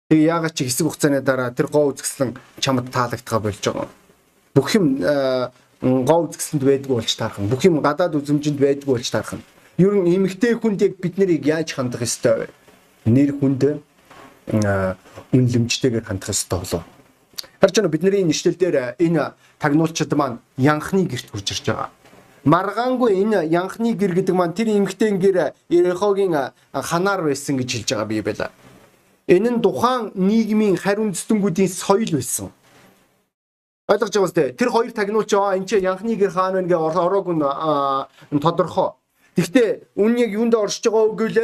Тэг 0.08 0.20
яагаад 0.24 0.54
чи 0.56 0.64
хэсэг 0.64 0.86
хугацааны 0.86 1.20
дараа 1.20 1.50
тэр 1.52 1.68
гоо 1.68 1.92
үзэсгэлэн 1.92 2.38
чамд 2.62 2.88
таалагдгаа 2.88 3.40
болж 3.42 3.60
байгаа. 3.60 3.88
Бүх 4.54 4.68
юм 4.78 4.96
гоо 5.82 6.20
үзэсгэлэнд 6.30 6.64
байдгүй 6.64 6.94
болж 6.94 7.12
таархан. 7.12 7.52
Бүх 7.52 7.62
юм 7.68 7.82
гадаад 7.84 8.16
үзэмжинд 8.16 8.56
байдгүй 8.56 8.96
болж 8.96 9.08
таархан. 9.12 9.42
Ер 9.76 9.92
нь 9.94 10.10
эмэгтэй 10.10 10.56
хүнд 10.58 10.82
яг 10.82 10.96
бид 10.98 11.18
нарыг 11.18 11.44
яаж 11.44 11.76
хандах 11.76 12.02
ёстой 12.02 12.34
вэ? 12.34 12.57
Нэр 13.08 13.32
хүнд 13.40 13.62
үнлэмжтэйгээр 15.32 16.04
хандах 16.04 16.30
ёстой 16.32 16.60
болоо. 16.60 16.82
Харж 17.60 17.74
байна 17.76 17.88
бидний 17.88 18.24
нэшлэл 18.24 18.56
дээр 18.56 18.94
энэ 18.98 19.34
тагнуулчид 19.58 20.12
маань 20.14 20.38
янхны 20.56 21.04
герт 21.04 21.30
хурж 21.30 21.50
ирж 21.52 21.66
байгаа. 21.66 21.90
Маргаангүй 22.44 23.12
энэ 23.22 23.44
янхны 23.50 23.92
гэр 23.94 24.14
гэдэг 24.14 24.34
маань 24.34 24.54
тэр 24.54 24.68
эмхтэн 24.72 25.18
гэр 25.18 25.52
Ерехогийн 25.68 26.54
ханаар 26.72 27.22
байсан 27.22 27.58
гэж 27.58 27.68
хэлж 27.72 27.88
байгаа 27.92 28.06
бие 28.06 28.22
байла. 28.22 28.50
Энэ 29.28 29.50
нь 29.50 29.62
тухайн 29.62 30.12
нийгмийн 30.14 30.76
хариу 30.76 31.10
үндэстнгүүдийн 31.10 31.68
соёл 31.68 32.12
байсан. 32.14 32.48
Ойлгож 33.88 34.12
байгаа 34.14 34.28
үстэй. 34.28 34.52
Тэр 34.52 34.70
хоёр 34.70 34.92
тагнуулч 34.92 35.32
аа 35.34 35.56
энэ 35.58 35.66
ч 35.66 35.76
янхны 35.82 36.16
гэр 36.16 36.30
хаан 36.30 36.54
байна 36.54 36.68
гэж 36.68 36.96
ороог 36.96 37.26
нь 37.28 38.40
тодорхой. 38.40 38.96
Гэхдээ 39.38 39.94
үн 40.02 40.18
яг 40.18 40.30
юунд 40.34 40.54
оршиж 40.58 40.90
байгаа 40.90 41.14
үгэл 41.14 41.38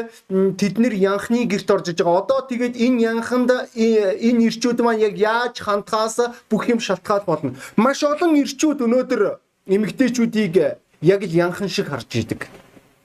тэд 0.58 0.74
нэр 0.82 0.94
янхны 0.98 1.46
герт 1.46 1.70
орж 1.70 1.94
иж 1.94 2.02
байгаа. 2.02 2.26
Одоо 2.26 2.40
тэгээд 2.50 2.74
энэ 2.74 3.02
янханд 3.06 3.50
энэ 3.78 4.42
ирчүүд 4.50 4.82
маань 4.82 4.98
яг 4.98 5.14
яаж 5.14 5.62
хандхаас 5.62 6.18
бүх 6.50 6.66
юм 6.66 6.82
шалтгаал 6.82 7.22
болно. 7.22 7.54
Маш 7.78 8.02
олон 8.02 8.34
ирчүүд 8.34 8.82
өнөөдөр 8.82 9.22
эмэгтэйчүүдийг 9.70 10.54
яг 11.06 11.20
л 11.22 11.38
янхан 11.46 11.70
шиг 11.70 11.86
харж 11.86 12.10
идэг. 12.18 12.50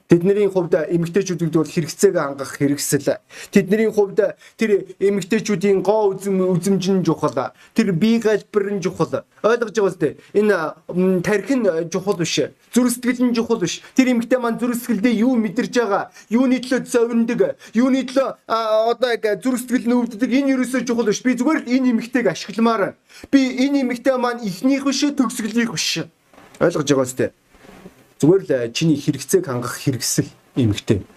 Тэдний 0.09 0.49
хувьд 0.49 0.73
эмэгтэйчүүдүүд 0.73 1.53
бол 1.53 1.69
хэрэгцээг 1.69 2.17
хангах 2.17 2.57
хэрэгсэл. 2.57 3.21
Тэдний 3.53 3.93
хувьд 3.93 4.33
тэр 4.57 4.89
эмэгтэйчүүдийн 4.97 5.85
гоо 5.85 6.17
үзэм 6.17 6.49
үзэмжин 6.49 7.05
чухал. 7.05 7.53
Тэр 7.77 7.93
бие 7.93 8.17
галбир 8.17 8.73
нь 8.73 8.81
чухал. 8.81 9.21
Ойлгож 9.45 9.69
байгаа 9.69 9.93
үстэй. 9.93 10.17
Энэ 10.33 11.21
тархин 11.21 11.61
чухал 11.93 12.17
биш. 12.17 12.41
Зүрх 12.73 12.89
сэтгэл 12.89 13.29
нь 13.29 13.35
чухал 13.37 13.61
биш. 13.61 13.85
Тэр 13.93 14.17
эмэгтэй 14.17 14.41
маань 14.41 14.57
зүрх 14.57 14.81
сэтгэлдээ 14.81 15.13
юу 15.21 15.37
мэдэрж 15.37 15.77
байгаа, 15.77 16.09
юуны 16.33 16.57
төлөө 16.57 16.89
зовндог, 16.89 17.53
юуны 17.77 18.01
төлөө 18.09 18.49
одоо 18.49 19.09
яг 19.13 19.45
зүрх 19.45 19.61
сэтгэл 19.61 19.85
нь 19.85 19.93
өвддөг. 19.93 20.25
Энэ 20.25 20.57
юусоо 20.57 20.81
чухал 20.81 21.05
биш. 21.05 21.21
Би 21.21 21.37
зүгээр 21.37 21.61
л 21.61 21.69
энэ 21.69 21.93
эмэгтэйг 21.93 22.33
ашигламаар. 22.33 22.97
Би 23.29 23.45
энэ 23.61 23.85
эмэгтэй 23.85 24.17
маань 24.17 24.41
ихнийх 24.41 24.89
биш, 24.89 25.05
төгсгөлийнх 25.05 25.69
биш. 25.69 26.09
Ойлгож 26.57 26.89
байгаа 26.89 27.05
үстэй. 27.05 27.29
Зүгээр 28.19 28.43
л 28.43 28.51
э, 28.51 28.71
чиний 28.75 28.99
хэрэгцээг 28.99 29.47
хангах 29.47 29.79
хэрэгсэл 29.79 30.27
эмгтэй. 30.59 31.07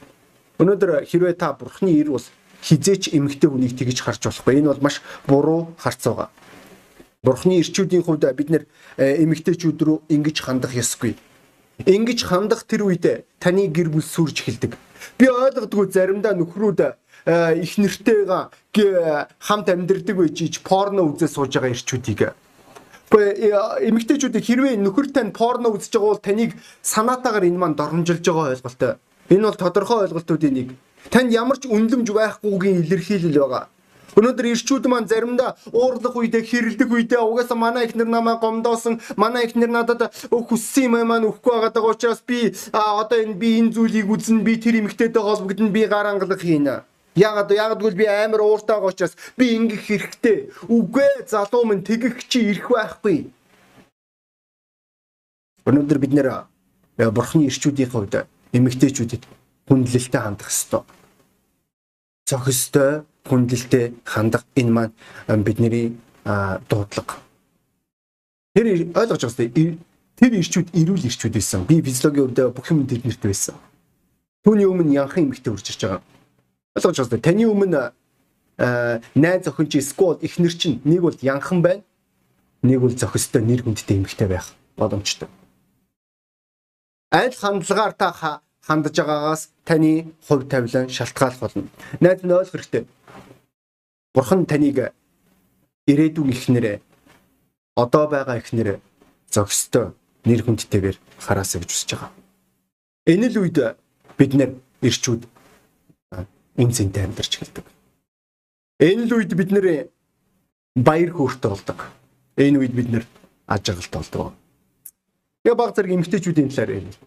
Өнөөдөр 0.62 1.02
хэрвээ 1.02 1.35
та 1.35 1.50
бурхны 1.50 1.90
ир 1.99 2.14
бол 2.14 2.23
хизээч 2.62 3.11
эмгтэй 3.11 3.50
хүнийг 3.50 3.75
тэгж 3.75 3.99
харж 4.06 4.23
болохгүй. 4.30 4.62
Энэ 4.62 4.71
бол 4.71 4.87
маш 4.87 5.02
буруу 5.26 5.75
харц 5.82 6.06
байгаа. 6.06 6.30
Бурхны 7.26 7.59
ирчүүдийн 7.59 8.06
хувьд 8.06 8.23
бид 8.38 8.49
нэр 8.54 8.64
эмгтэйчүүд 9.02 9.82
рүү 9.82 9.99
ингэж 10.14 10.47
хандах 10.47 10.78
ёсгүй. 10.78 11.18
Ингэж 11.90 12.23
хандах 12.23 12.62
тэр 12.71 12.87
үед 12.87 13.26
таны 13.42 13.66
гэр 13.66 13.90
бүл 13.90 14.06
сүрж 14.06 14.47
эхэлдэг. 14.47 14.78
Би 15.18 15.26
ойлгодгүй 15.26 15.90
заримдаа 15.90 16.38
нөхрүүд 16.38 16.80
их 17.59 17.73
нэртэйгээ 17.82 19.42
хамт 19.42 19.66
амьдэрдэг 19.75 20.14
байж 20.14 20.38
порно 20.62 21.02
үзээ 21.11 21.26
сууж 21.26 21.59
байгаа 21.59 21.75
ирчүүдийг 21.75 22.30
эмэгтэйчүүдийг 23.12 24.45
хэрвээ 24.45 24.75
нөхөр 24.81 25.12
тань 25.12 25.33
порно 25.37 25.69
үзэж 25.75 25.92
байгаа 25.92 26.11
бол 26.16 26.23
таныг 26.23 26.50
санаатаагаар 26.81 27.49
энэ 27.49 27.61
маань 27.61 27.76
доромжилж 27.76 28.25
байгаа 28.25 28.57
ойлголтой. 28.57 28.92
Энэ 29.28 29.47
бол 29.49 29.61
тодорхой 29.61 29.99
ойлголтуудын 30.09 30.54
нэг. 30.54 30.69
Танд 31.12 31.33
ямар 31.33 31.59
ч 31.61 31.69
үнлэмж 31.69 32.09
байхгүйгийн 32.09 32.83
илэрхийлэл 32.87 33.37
байгаа. 33.37 33.69
Өнөөдөр 34.12 34.47
ирчүүд 34.52 34.85
маань 34.92 35.09
заримдаа 35.09 35.57
уурлах 35.73 36.16
үедээ 36.16 36.45
хэрэлдэх 36.45 36.88
үедээ 36.88 37.21
угаасаа 37.25 37.57
манай 37.57 37.88
ихнэр 37.88 38.09
намайг 38.09 38.45
гомдоосон 38.45 39.00
манай 39.16 39.49
ихнэр 39.49 39.73
надад 39.73 40.12
хүссэн 40.28 40.85
юм 40.85 41.09
маань 41.09 41.25
өгөхгүй 41.33 41.52
байгаа 41.52 41.73
даа 41.73 41.88
учраас 41.88 42.21
би 42.21 42.52
одоо 42.76 43.19
энэ 43.25 43.40
би 43.40 43.57
энэ 43.57 43.73
зүйлийг 43.73 44.12
үзнэ 44.12 44.45
би 44.45 44.61
тэр 44.61 44.85
эмэгтэйтэй 44.85 45.23
холбогдно 45.23 45.73
би 45.73 45.88
гар 45.88 46.12
ангалах 46.12 46.45
хийнэ. 46.45 46.85
Ягаад 47.14 47.52
ягдгүй 47.52 47.92
би 47.92 48.07
амар 48.09 48.40
ууртай 48.40 48.81
байгаа 48.81 48.88
учраас 48.88 49.16
би 49.37 49.52
ингэх 49.52 49.85
хэрэгтэй. 49.85 50.49
Үгүй 50.73 51.28
залуу 51.28 51.69
минь 51.69 51.85
тэгэх 51.85 52.25
чи 52.25 52.40
ирэх 52.49 52.73
байхгүй. 52.73 53.28
Өнөөдөр 55.69 55.99
бид 56.00 56.12
нэр 56.16 56.49
бурхны 57.12 57.52
ирчүүдийн 57.52 57.92
хувьд 57.92 58.25
эмэгтэйчүүдэд 58.57 59.28
хүндлэлтэй 59.69 60.21
хандах 60.25 60.49
ёстой. 60.49 60.88
Зохистой 62.25 63.04
хүндлэлтэй 63.28 63.92
хандах 64.09 64.49
энэ 64.57 64.73
маань 64.73 65.45
бидний 65.45 65.92
дуудлага. 66.25 67.21
Тэр 68.57 68.88
ойлгож 68.88 69.21
байгаа 69.28 69.52
юм. 69.52 69.85
Тэр 70.16 70.33
ирчүүд 70.40 70.73
эрүүл 70.81 71.09
ирчүүд 71.12 71.35
байсан. 71.37 71.69
Би 71.69 71.85
физиологийн 71.85 72.33
хувьд 72.33 72.57
бүх 72.57 72.73
юм 72.73 72.88
тэднэрт 72.88 73.21
байсан. 73.21 73.57
Түүний 74.45 74.64
өмнө 74.64 74.97
янхан 74.97 75.28
эмэгтэй 75.28 75.52
үржиж 75.52 75.76
байгаа 75.85 76.12
Ойлгож 76.76 77.09
байна. 77.09 77.23
Таны 77.23 77.45
өмнө 77.47 77.93
найз 79.14 79.47
охин 79.49 79.69
чи 79.69 79.81
сквад 79.81 80.23
ихнэр 80.23 80.55
чинь 80.57 80.81
нэг 80.85 81.00
бол 81.02 81.17
янхан 81.21 81.62
байна. 81.62 81.83
Нэг 82.62 82.81
бол 82.81 82.95
зохистой 82.95 83.43
нэр 83.43 83.62
хүндтэй 83.62 83.99
эмэгтэй 83.99 84.29
байх 84.29 84.52
боломжтой. 84.76 85.29
Аль 87.12 87.35
хандлагаар 87.35 87.93
та 87.93 88.41
хандж 88.62 88.97
байгаагаас 88.97 89.50
таны 89.64 90.12
хувь 90.29 90.49
тавилан 90.49 90.88
шалтгаалх 90.88 91.38
болно. 91.41 91.69
Найз 92.00 92.23
нь 92.23 92.33
ойлгох 92.33 92.55
хэрэгтэй. 92.55 92.87
Бурхан 94.14 94.47
таныг 94.47 94.95
ирээдүйн 95.87 96.31
ихнэрээ 96.31 96.81
одоо 97.76 98.07
байгаа 98.07 98.38
ихнэрээ 98.38 98.79
зохистой 99.29 99.93
нэр 100.25 100.41
хүндтэйгээр 100.47 100.97
хараасаа 101.19 101.61
гэж 101.61 101.71
үзэж 101.73 101.91
байгаа. 101.97 102.11
Энэ 103.11 103.29
л 103.35 103.41
үед 103.43 103.59
бид 104.17 104.33
нэр 104.38 104.50
ирчүүд 104.87 105.26
үн 106.56 106.71
цэнтэй 106.71 107.04
амьдарч 107.04 107.40
эхэлдэг. 107.40 107.66
Энэ 108.82 109.06
л 109.09 109.14
үед 109.16 109.32
бид 109.32 109.50
нэр 109.52 109.88
баяр 110.76 111.11
хөөртэй 111.16 111.50
болдог. 111.50 111.78
Энэ 112.37 112.59
үед 112.61 112.75
бид 112.76 112.88
нэр 112.92 113.04
аж 113.49 113.64
аргалтай 113.71 114.00
болдог. 114.00 114.35
Тэгээ 115.44 115.56
баг 115.56 115.71
зэрэг 115.75 115.92
эмгтээчүүдийн 115.97 116.50
талаар 116.52 116.71
ярив. 116.76 116.99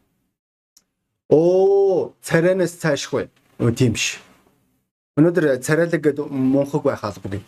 Оо, 1.30 2.14
царайнаас 2.22 2.74
цаашгүй. 2.82 3.30
Өө 3.62 3.72
тийм 3.74 3.94
биш. 3.94 4.18
Өнөөдөр 5.18 5.62
царайлаг 5.62 6.02
гэдэг 6.02 6.28
мунхаг 6.32 6.84
байх 6.84 7.04
албагүй. 7.06 7.42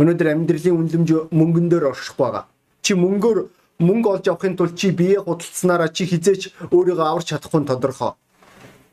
Өнөөдөр 0.00 0.32
амьдралын 0.32 0.78
үнэлэмж 0.78 1.10
мөнгөн 1.30 1.68
дээр 1.68 1.92
оршихгүй 1.92 2.24
байгаа. 2.26 2.48
Чи 2.82 2.96
мөнгөөр 2.98 3.38
мөнгө 3.78 4.08
олж 4.14 4.26
авахын 4.28 4.56
тулд 4.56 4.74
чи 4.74 4.90
бие 4.90 5.20
худалдсанараа 5.22 5.88
чи 5.94 6.06
хизээч 6.06 6.72
өөрийгөө 6.74 7.06
аварч 7.06 7.30
чадахгүй 7.30 7.62
тодорхой 7.66 8.14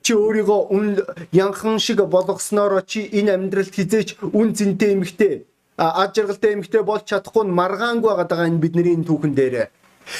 чи 0.02 0.14
өөрийгөө 0.16 0.62
үн 0.76 0.88
янхан 1.32 1.80
шиг 1.80 2.02
болгосноор 2.04 2.84
чи 2.86 3.08
энэ 3.12 3.34
амьдралд 3.36 3.74
хизээч 3.76 4.10
үн 4.34 4.56
зинтэй 4.56 4.96
эмэгтэй 4.96 5.46
аж 5.80 6.20
аргалтай 6.20 6.54
эмэгтэй 6.54 6.84
болж 6.84 7.04
чадахгүй 7.08 7.48
нь 7.48 7.56
маргаангүй 7.56 8.12
байгаа 8.16 8.48
энэ 8.48 8.60
бидний 8.60 8.96
энэ 8.96 9.08
түүхэн 9.08 9.34
дээр. 9.36 9.72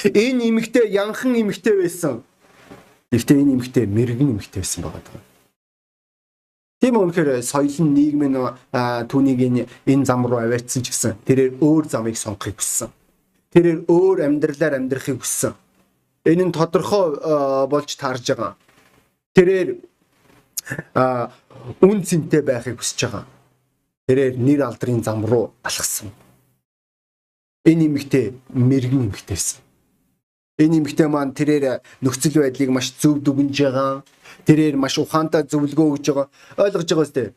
Энэ 0.08 0.48
эмэгтэй 0.48 0.88
янхан 0.88 1.36
эмэгтэй 1.36 1.74
байсан. 1.76 2.24
Гэхдээ 3.12 3.40
энэ 3.42 3.52
эмэгтэй 3.56 3.84
мэрэгэн 3.86 4.32
эмэгтэй 4.32 4.60
байсан 4.64 4.82
байгаа. 4.88 5.20
Тийм 6.80 6.96
үнэхээр 6.96 7.44
соёлын 7.44 7.92
нийгмийн 7.92 8.36
түүнийг 9.04 9.40
энэ 9.84 10.04
зам 10.08 10.24
руу 10.24 10.40
аваачсан 10.40 10.80
ч 10.80 10.88
гэсэн 10.88 11.20
тэрээр 11.28 11.60
өөр 11.60 11.84
замыг 11.92 12.16
сонгохыг 12.16 12.56
хүссэн. 12.56 12.88
Тэрээр 13.52 13.84
өөр 13.84 14.24
амьдралаар 14.24 14.80
амьдрахыг 14.80 15.20
хүссэн. 15.20 15.52
Энэ 16.24 16.48
нь 16.48 16.56
тодорхой 16.56 17.20
болж 17.68 17.90
таарж 18.00 18.24
байгаа 18.32 18.56
тэрээр 19.36 19.68
а 20.94 21.30
үн 21.80 22.02
цэнтэй 22.02 22.42
байхыг 22.42 22.78
хүсэж 22.78 23.00
байгаа. 23.04 23.24
Тэрээр 24.06 24.34
нэр 24.38 24.60
алдрын 24.66 25.02
зам 25.02 25.26
руу 25.26 25.54
алхсан. 25.62 26.10
Энэ 27.66 27.86
эмэгтэй 27.86 28.34
мэрэгэн 28.50 29.06
эмэгтэйсэн. 29.06 29.60
Энэ 30.58 30.76
эмэгтэй 30.80 31.08
маань 31.08 31.36
тэрээр 31.36 31.80
нөхцөл 32.02 32.42
байдлыг 32.42 32.70
маш 32.70 32.92
зөв 33.00 33.22
дүгнж 33.22 33.56
байгаа. 33.60 34.02
Тэрээр 34.46 34.76
маш 34.76 34.98
ухаантай 34.98 35.42
зөвлөгөө 35.46 35.88
өгж 35.94 36.06
байгаа. 36.10 36.28
Ойлгож 36.58 36.88
байгаа 36.90 37.06
үстэй. 37.06 37.28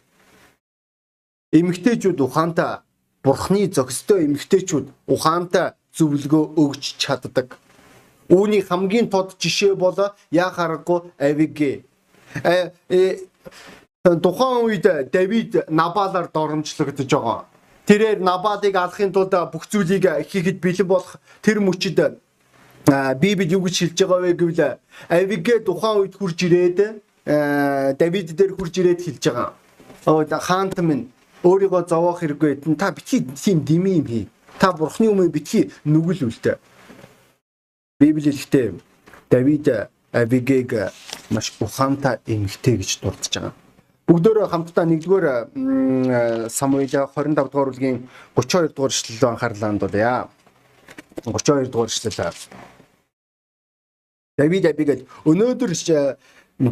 Эмэгтэйчүүд 1.53 2.19
ухаантай 2.19 2.81
бурхны 3.23 3.67
зохистой 3.69 4.25
эмэгтэйчүүд 4.25 4.85
ухаантай 5.07 5.77
зөвлөгөө 5.95 6.43
өгч 6.57 6.83
чаддаг. 6.97 7.59
Үүний 8.33 8.65
хамгийн 8.65 9.13
тод 9.13 9.37
жишээ 9.37 9.77
бол 9.77 9.93
яа 10.33 10.49
харахгүй 10.49 11.13
Авигэ. 11.21 11.85
Э, 12.41 12.73
э 12.89 13.21
тухайн 14.03 14.65
үед 14.65 15.11
Давид 15.13 15.69
Набалаар 15.69 16.27
доромжлогдож 16.33 17.05
байгаа. 17.13 17.45
Тэрээр 17.85 18.19
Набалыг 18.25 18.73
алахын 18.75 19.13
тулд 19.13 19.37
бүх 19.53 19.69
зүйлийг 19.69 20.25
хийхэд 20.25 20.57
бэлэн 20.57 20.87
болох 20.89 21.21
тэр 21.45 21.61
мөчөд 21.61 22.17
Библи 23.21 23.45
юу 23.53 23.63
гэж 23.63 23.93
хэлж 23.93 23.97
байгаа 24.01 24.19
вэ 24.25 24.33
гэвэл 24.33 24.81
Авигэ 25.13 25.61
тухайн 25.61 26.01
үед 26.01 26.17
хурж 26.17 26.39
ирээд 26.41 26.79
Давид 28.01 28.27
дээр 28.33 28.57
хурж 28.57 28.73
ирээд 28.81 29.01
хэлж 29.05 29.23
байгаа. 29.29 30.41
Хаант 30.41 30.81
минь 30.81 31.13
өөрийгөө 31.45 31.87
зовоох 31.87 32.19
хэрэггүй. 32.19 32.75
Та 32.75 32.91
битгий 32.91 33.21
тийм 33.35 33.63
дими 33.63 34.01
юм 34.01 34.07
хий. 34.07 34.27
Та 34.59 34.71
бурхны 34.73 35.07
өмнө 35.07 35.29
битгий 35.29 35.71
нүгэл 35.85 36.27
үлдээ. 36.27 36.57
Библи 38.03 38.31
хэлэхдээ 38.31 38.73
Давид 39.31 39.67
Авигийг 40.11 40.91
маш 41.31 41.55
ухаантай 41.63 42.19
эмэгтэй 42.27 42.75
гэж 42.75 42.99
дурдж 42.99 43.31
байгаа. 43.31 43.53
Бүгдөө 44.11 44.51
хамтдаа 44.51 44.83
1-р 44.83 46.49
Самуил 46.51 46.91
25 46.91 47.47
дугаар 47.47 47.71
бүлгийн 47.71 48.09
32 48.35 48.75
дугаар 48.75 48.91
эшлэл 48.91 49.29
анхаарлаа 49.29 49.69
хандуулъя. 49.71 50.27
32 51.23 51.71
дугаар 51.71 51.87
эшлэл. 51.87 52.35
Давид 54.37 54.65
Авигэд 54.65 55.07
өнөөдөр 55.23 55.71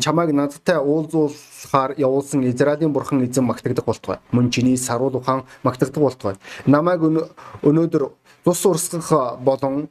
чамайг 0.03 0.35
надтай 0.35 0.83
уулзуулахаар 0.83 1.95
явуулсан 1.95 2.43
Израилийн 2.43 2.91
бурхан 2.91 3.23
эзэн 3.23 3.45
магтагдах 3.47 3.85
болтугай. 3.85 4.19
Мөн 4.33 4.51
чиний 4.51 4.75
саруул 4.75 5.15
ухаан 5.15 5.47
магтагдах 5.63 6.03
болтугай. 6.03 6.35
Намайг 6.65 6.99
өнөөдөр 7.63 8.11
цус 8.43 8.65
урсгах 8.65 9.39
болон 9.39 9.87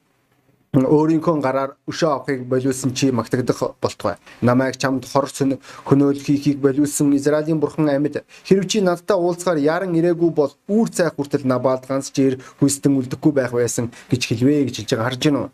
өөрийнхөө 0.70 1.42
гараар 1.42 1.74
өшөө 1.90 2.10
авахыг 2.14 2.46
болиулсан 2.46 2.94
чи 2.94 3.10
магтагдах 3.10 3.74
болтугай. 3.82 4.22
Намайг 4.40 4.78
чамд 4.78 5.02
хор 5.02 5.26
хөнөөл 5.26 6.22
хийхийг 6.22 6.62
болиулсан 6.62 7.10
Израилийн 7.10 7.58
бурхан 7.58 7.90
амьд 7.90 8.22
хэрв 8.46 8.70
чи 8.70 8.78
надтай 8.78 9.18
уулзгаар 9.18 9.58
яран 9.58 9.98
ирээгүй 9.98 10.30
бол 10.30 10.54
үүр 10.70 10.88
цайх 10.94 11.18
хүртэл 11.18 11.42
Набалд 11.42 11.90
ганц 11.90 12.14
чир 12.14 12.38
хүстэн 12.62 13.02
үлдэхгүй 13.02 13.32
байх 13.34 13.50
байсан 13.50 13.90
гэж 14.14 14.22
хэлвэ 14.30 14.70
гэж 14.70 14.86
хэлж 14.86 14.90
байгаа 14.94 15.08
харж 15.10 15.22
уу? 15.34 15.50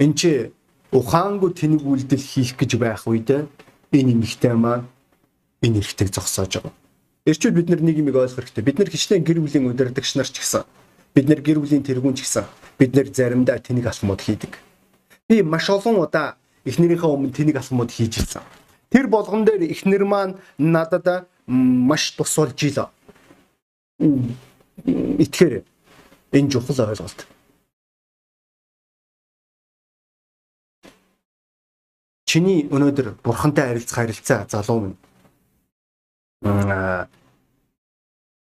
Энд 0.00 0.16
чи 0.16 0.48
ухаангүй 0.88 1.52
тэнэг 1.52 1.84
үйлдэл 1.84 2.24
хийх 2.24 2.56
гэж 2.56 2.80
байх 2.80 3.04
үед 3.04 3.52
энэ 3.92 4.12
эмэгтэй 4.16 4.56
маань 4.56 4.88
энэ 5.60 5.84
эрхтэйг 5.84 6.08
зогсоож 6.16 6.64
байгаа. 6.64 6.72
Эрчүүд 7.28 7.52
бид 7.52 7.68
нар 7.68 7.84
нэг 7.84 8.00
юм 8.00 8.08
ойлгох 8.16 8.48
хэрэгтэй. 8.48 8.64
Бид 8.64 8.78
нар 8.80 8.88
хичнээн 8.88 9.24
гэр 9.28 9.44
бүлийн 9.44 9.68
удирдагч 9.68 10.16
нар 10.16 10.24
ч 10.24 10.40
гэсэн 10.40 10.64
бид 11.12 11.28
нар 11.28 11.44
гэр 11.44 11.60
бүлийн 11.60 11.84
тэргүүн 11.84 12.16
ч 12.16 12.24
гэсэн 12.24 12.48
бид 12.78 12.94
нэр 12.94 13.10
заримдаа 13.12 13.58
тэнэг 13.58 13.86
алхмууд 13.86 14.20
хийдэг. 14.22 14.58
Би 15.28 15.42
маш 15.42 15.68
олон 15.70 15.98
удаа 16.06 16.38
эхнэрийнхээ 16.64 17.10
өмнө 17.10 17.34
тэнэг 17.34 17.56
алхмууд 17.58 17.90
хийж 17.90 18.22
ирсэн. 18.22 18.42
Тэр 18.90 19.06
болгон 19.10 19.44
дээр 19.44 19.66
эхнэр 19.68 20.04
маань 20.06 20.38
надад 20.58 21.28
маш 21.46 22.14
тус 22.16 22.38
болж 22.38 22.62
ил. 22.62 22.88
Итгэхээр 23.98 25.64
энэ 26.32 26.50
чухал 26.50 26.88
ойлголт. 26.88 27.26
Чиний 32.28 32.68
өнөөдөр 32.68 33.24
бурхантай 33.24 33.72
харилцах 33.72 33.96
харилцаа 33.98 34.46
залуу 34.48 34.80
минь 34.84 34.96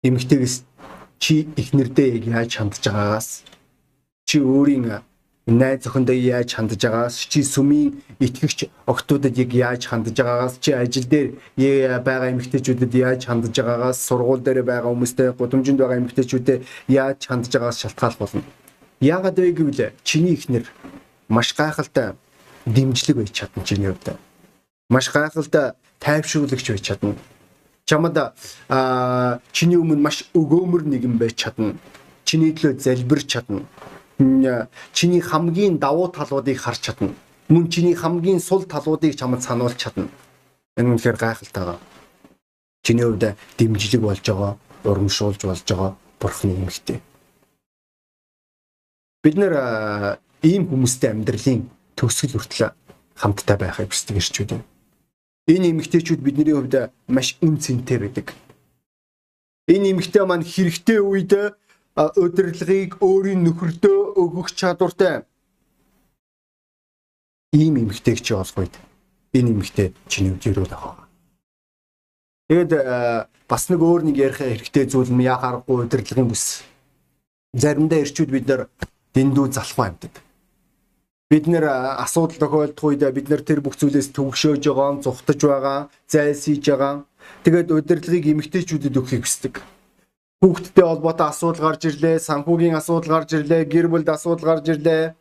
эмэгтэйгээс 0.04 0.56
чи 1.18 1.48
ихнэрдээ 1.56 2.08
яг 2.20 2.24
яаж 2.26 2.50
хандж 2.58 2.84
байгаагаас 2.84 3.28
чи 4.32 4.40
өөрийн 4.40 5.04
найз 5.46 5.84
охиндоо 5.86 6.16
яаж 6.16 6.56
хандж 6.56 6.80
байгаагаас 6.80 7.28
чи 7.28 7.44
сүмийн 7.44 8.00
итгэгч 8.16 8.72
октодод 8.86 9.36
яг 9.36 9.52
яаж 9.52 9.92
хандж 9.92 10.16
байгаагаас 10.16 10.56
чи 10.64 10.72
ажил 10.72 11.04
дээр 11.04 12.00
байгаа 12.00 12.32
эмэгтэйчүүдэд 12.32 12.94
яаж 12.96 13.28
хандж 13.28 13.52
байгаагаас 13.52 14.00
сургууль 14.00 14.40
дээр 14.40 14.64
байгаа 14.64 14.88
хүмүүстэй 14.88 15.36
гудамжинд 15.36 15.84
байгаа 15.84 16.00
эмэгтэйчүүдэд 16.00 16.64
яаж 16.88 17.20
хандж 17.28 17.52
байгаагаас 17.52 17.80
шалтгаалх 17.84 18.18
болно. 18.24 18.42
Яагаад 19.04 19.36
вэ 19.36 19.52
гэвэл 19.52 19.92
чиний 20.00 20.32
ихнэр 20.32 20.64
маш 21.28 21.52
гайхалтай 21.52 22.16
дэмжлэг 22.64 23.16
байж 23.20 23.30
чадна 23.36 23.64
чиний 23.68 23.92
хувьд. 23.92 24.16
Маш 24.88 25.12
гайхалтай 25.12 25.76
тайвшруулагч 26.00 26.66
байж 26.72 26.80
чадна 26.88 27.12
чамд 27.84 28.16
а 28.68 29.40
чиний 29.52 29.76
өмнө 29.76 30.00
маш 30.00 30.24
өгөөмөр 30.32 30.88
нэгэн 30.88 31.18
байж 31.20 31.36
чадна. 31.36 31.76
Чиний 32.24 32.54
төлөө 32.56 32.80
залбирч 32.80 33.26
чадна. 33.26 33.66
Чиний 34.18 35.20
хамгийн 35.20 35.78
давуу 35.78 36.08
талуудыг 36.08 36.58
харж 36.58 36.80
чадна. 36.80 37.14
Мөн 37.48 37.68
чиний 37.70 37.94
хамгийн 37.94 38.40
сул 38.40 38.64
талуудыг 38.64 39.16
чамд 39.16 39.42
сануулж 39.42 39.76
чадна. 39.76 40.08
Энэ 40.76 40.96
үнэхээр 40.96 41.16
гайхалтай. 41.16 41.78
Чиний 42.82 43.04
хувьд 43.04 43.36
дэмжлэг 43.58 44.02
болж 44.02 44.24
байгаа, 44.26 44.58
урамшуулж 44.84 45.40
болж 45.44 45.62
байгаа 45.68 45.96
бурхны 46.20 46.54
эмгтэй. 46.54 47.00
Бид 49.22 49.36
нэр 49.38 50.18
ийм 50.42 50.66
хүмүүстэй 50.66 51.10
амьдралын 51.14 51.70
төгсгөл 51.94 52.42
хүртэл 52.42 52.74
хамтдаа 53.14 53.56
байхыг 53.58 53.94
хүсдэг 53.94 54.18
ирчүүд 54.18 54.50
юм. 54.58 54.62
Энэ 55.46 55.70
эмэгтэйчүүд 55.70 56.20
бидний 56.22 56.54
хувьд 56.54 56.90
маш 57.06 57.38
үн 57.42 57.58
цэнтэй 57.62 57.98
байдаг. 58.02 58.34
Энэ 59.70 59.94
эмэгтэй 59.94 60.26
маань 60.26 60.42
хэрэгтэй 60.42 60.98
үед 60.98 61.54
удирдлагыг 61.94 62.98
өөрийн 62.98 63.46
нөхөрдөө 63.46 64.01
өгөх 64.16 64.52
чадвартай. 64.54 65.24
Ийм 67.52 67.76
эмэгтэйг 67.82 68.20
чи 68.22 68.32
олох 68.34 68.56
үед 68.56 68.74
энэ 69.32 69.52
эмэгтэй 69.52 69.92
чиний 70.08 70.32
үдирүүл 70.32 70.72
авах. 70.72 71.08
Тэгэд 72.48 72.72
бас 73.48 73.62
нэг 73.68 73.80
өөр 73.80 74.08
нэг 74.08 74.16
ярих 74.16 74.40
хэрэгтэй 74.40 74.88
зүйл 74.88 75.12
нь 75.12 75.24
яхаарахгүй 75.24 75.84
удирдлагын 75.84 76.28
бүс. 76.28 76.64
Заримдаа 77.52 78.00
ирчүүд 78.04 78.30
бид 78.32 78.46
нар 78.48 78.68
дэндүү 79.12 79.52
залхуу 79.52 79.84
амьтад 79.84 80.14
бид 81.32 81.48
нэр 81.48 81.64
асуудал 82.04 82.36
тохиолдох 82.36 82.84
үед 82.84 83.08
бид 83.16 83.32
нар 83.32 83.40
тэр 83.40 83.64
бүх 83.64 83.80
зүйлээс 83.80 84.12
төвөгшөөж 84.12 84.68
байгаа, 84.68 85.00
зүхтаж 85.00 85.40
байгаа, 85.40 85.78
зайлсхийж 86.04 86.60
байгаа. 86.68 87.08
Тэгээд 87.48 87.72
удирдлагыг 87.72 88.26
эмгтээчүүдэд 88.36 88.98
өгөхийг 89.00 89.24
хүсдэг. 89.24 89.64
Хүүхдтэй 90.42 90.82
холбоотой 90.82 91.28
асуудал 91.30 91.70
гарч 91.70 91.86
ирлээ, 91.86 92.18
санхүүгийн 92.18 92.74
асуудал 92.74 93.22
гарч 93.22 93.30
ирлээ, 93.38 93.62
гэр 93.62 93.86
бүлд 93.86 94.08
асуудал 94.10 94.58
гарч 94.58 94.74
ирлээ. 94.74 95.14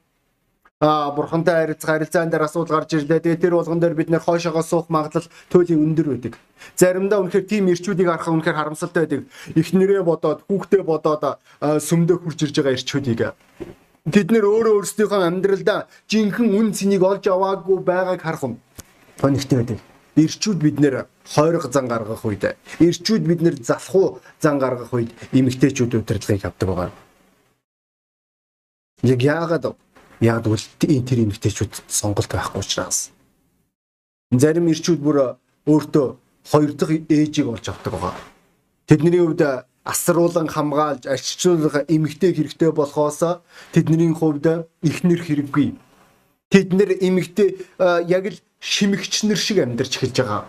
Аа 0.81 1.13
бурхантай 1.13 1.61
харилцах 1.61 1.89
харилцаан 1.93 2.33
дээр 2.33 2.49
асуудал 2.49 2.81
гарч 2.81 2.97
ирлээ. 2.97 3.21
Тэгээд 3.21 3.41
тэр 3.45 3.53
болгон 3.53 3.77
дээр 3.77 3.93
бид 3.93 4.09
нэр 4.09 4.25
хойшоогоо 4.25 4.65
суух 4.65 4.89
магадлал 4.89 5.29
туйлын 5.53 5.93
өндөр 5.93 6.07
байдаг. 6.17 6.33
Заримдаа 6.73 7.21
үнэхээр 7.21 7.45
тийм 7.45 7.69
ирчүүдийг 7.69 8.09
харах 8.09 8.33
үнэхээр 8.33 8.57
харамсалтай 8.57 9.05
байдаг. 9.05 9.21
Эхнэрээ 9.53 10.01
бодоод, 10.01 10.41
хүүхдээ 10.49 10.81
бодоод 10.89 11.37
сүмдөө 11.61 12.17
хурж 12.17 12.39
ирж 12.41 12.55
байгаа 12.57 12.73
ирчүүдийг 12.81 13.21
Тэд 14.09 14.33
нэр 14.33 14.49
өөрөө 14.49 14.81
өөрсдийнхөө 14.81 15.21
амьдралдаа 15.29 15.85
жинхэнэ 16.09 16.57
үн 16.57 16.73
цэнийг 16.73 17.05
олж 17.05 17.29
аваагүй 17.29 17.77
байгааг 17.85 18.25
харах 18.25 18.41
юм. 18.49 18.57
Тонигтэй 19.21 19.61
байдаг. 19.61 19.90
Ирчүүд 20.15 20.59
бид 20.59 20.77
нэр 20.83 21.07
хойрог 21.23 21.71
зан 21.71 21.87
гаргах 21.87 22.25
үед, 22.25 22.57
ирчүүд 22.83 23.23
бид 23.23 23.41
нэр 23.41 23.55
залхуу 23.63 24.19
зан 24.43 24.59
гаргах 24.59 24.91
үед 24.91 25.15
эмэгтэйчүүд 25.31 25.95
удирдлагыг 25.95 26.45
авдаг 26.45 26.67
байгаа. 26.67 26.91
Яг 29.03 29.19
яагаад 29.23 29.65
яг 30.19 30.43
бол 30.43 30.65
энэ 30.83 31.07
тэр 31.07 31.19
эмэгтэйчүүд 31.23 31.87
сонголт 31.87 32.27
байхгүй 32.27 32.59
учраас. 32.59 33.11
Зарим 34.31 34.67
ирчүүд 34.67 34.99
бүр 34.99 35.39
өөртөө 35.63 36.07
хоёр 36.51 36.71
дахь 36.75 37.07
ээжийг 37.07 37.47
олж 37.47 37.65
авдаг 37.71 37.93
байгаа. 37.95 38.15
Тэдний 38.87 39.19
хувьд 39.23 39.41
асруулан 39.83 40.47
хамгаалж 40.51 41.07
арчилуулах 41.07 41.87
эмгтэй 41.87 42.35
хэрэгтэй 42.35 42.71
болохоос 42.75 43.41
тэдний 43.73 44.11
хувьд 44.13 44.67
ихнэр 44.83 45.21
хэрэггүй. 45.23 45.67
Тэд 46.51 46.75
нэр 46.75 46.99
эмгтэй 46.99 47.55
яг 47.79 48.25
л 48.27 48.37
шимэгчнэр 48.59 49.39
шиг 49.39 49.63
амьдарч 49.63 49.95
эхэлж 49.95 50.17
байгаа. 50.19 50.43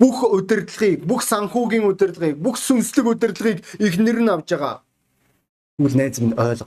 Бүх 0.00 0.24
удирдлагыг, 0.24 1.04
бүх 1.04 1.22
санхүүгийн 1.22 1.84
удирдлагыг, 1.84 2.40
бүх 2.40 2.56
сүнслэг 2.58 3.06
удирдлагыг 3.12 3.60
ихнэр 3.78 4.18
нь 4.24 4.32
авж 4.32 4.48
байгаа. 4.56 4.80
Үл 5.78 5.94
найз 5.94 6.18
минь 6.18 6.34
ойлго. 6.34 6.66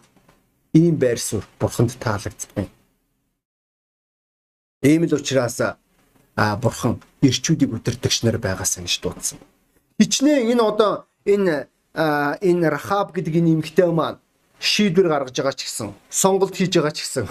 Ийм 0.78 0.96
байр 1.02 1.18
суурь 1.18 1.50
бурханд 1.60 1.98
таалагддаг. 1.98 2.70
Ийм 4.86 5.04
л 5.10 5.18
учраас 5.18 5.58
а 6.38 6.56
бурхан 6.62 7.02
ирчүүдийг 7.26 7.74
удирдагч 7.74 8.22
нар 8.22 8.38
байгаас 8.38 8.78
гэж 8.78 9.02
дуудсан. 9.02 9.42
Хичнээн 10.00 10.54
энэ 10.54 10.62
одоо 10.62 11.10
энэ 11.26 11.68
энэ 11.98 12.70
Рахаб 12.70 13.18
гэдэг 13.18 13.42
энэ 13.42 13.58
эмэгтэй 13.58 13.90
маань 13.90 14.22
шийдвэр 14.62 15.10
гаргаж 15.10 15.34
байгаа 15.34 15.58
ч 15.58 15.66
гэсэн 15.66 15.90
сонголт 16.14 16.54
хийж 16.54 16.78
байгаа 16.78 16.94
ч 16.94 17.02
гэсэн 17.02 17.26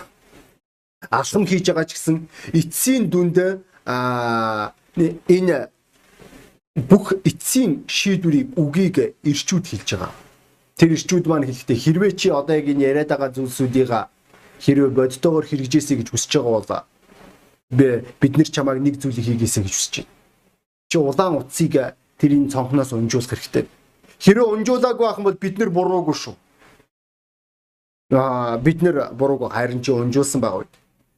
алхам 1.10 1.46
хийж 1.46 1.66
байгаа 1.70 1.86
ч 1.86 1.92
гэсэн 1.94 2.16
эцсийн 2.54 3.10
дүнд 3.10 3.36
энэ 3.86 5.58
бүх 6.76 7.12
эцсийн 7.24 7.84
шийдвэрийг 7.88 8.58
үгийг 8.58 9.16
ирчүүд 9.24 9.64
хэлж 9.66 9.88
байгаа. 9.96 10.12
Тэр 10.76 10.90
ирчүүд 10.92 11.24
маань 11.26 11.48
хэлэхдээ 11.48 11.78
хэрвээ 11.78 12.12
чи 12.20 12.28
одоо 12.28 12.54
яг 12.56 12.68
энэ 12.68 12.84
яриад 12.84 13.08
байгаа 13.08 13.32
зүйлсүүдийг 13.32 13.90
хэрвээ 14.60 14.92
бодтойгоор 14.92 15.46
хэрэгжээсэй 15.48 15.96
гэж 16.00 16.08
хүсэж 16.12 16.32
байгаа 16.36 16.52
бол 16.60 18.02
бид 18.20 18.34
нар 18.36 18.48
чамайг 18.48 18.80
нэг 18.84 19.00
зүйлийг 19.00 19.26
хийгээсэй 19.26 19.62
гэж 19.64 19.72
хүсэж 19.72 19.94
байна. 20.04 20.12
Чи 20.88 20.96
улаан 20.98 21.34
утсыг 21.40 21.74
тэрийн 22.20 22.48
цонхноос 22.52 22.92
унжуулах 22.92 23.32
хэрэгтэй. 23.32 23.64
Хэрэв 24.20 24.46
унжуулаагүй 24.52 25.06
байх 25.06 25.18
юм 25.18 25.24
бол 25.24 25.40
бид 25.40 25.58
нар 25.58 25.70
буруугүй 25.70 26.14
шүү. 26.14 26.34
Аа 28.12 28.56
бид 28.58 28.82
нар 28.82 29.12
буруугүй 29.12 29.50
харин 29.50 29.82
чи 29.82 29.90
унжуулсан 29.92 30.40
байгаа 30.40 30.60
үед 30.64 30.72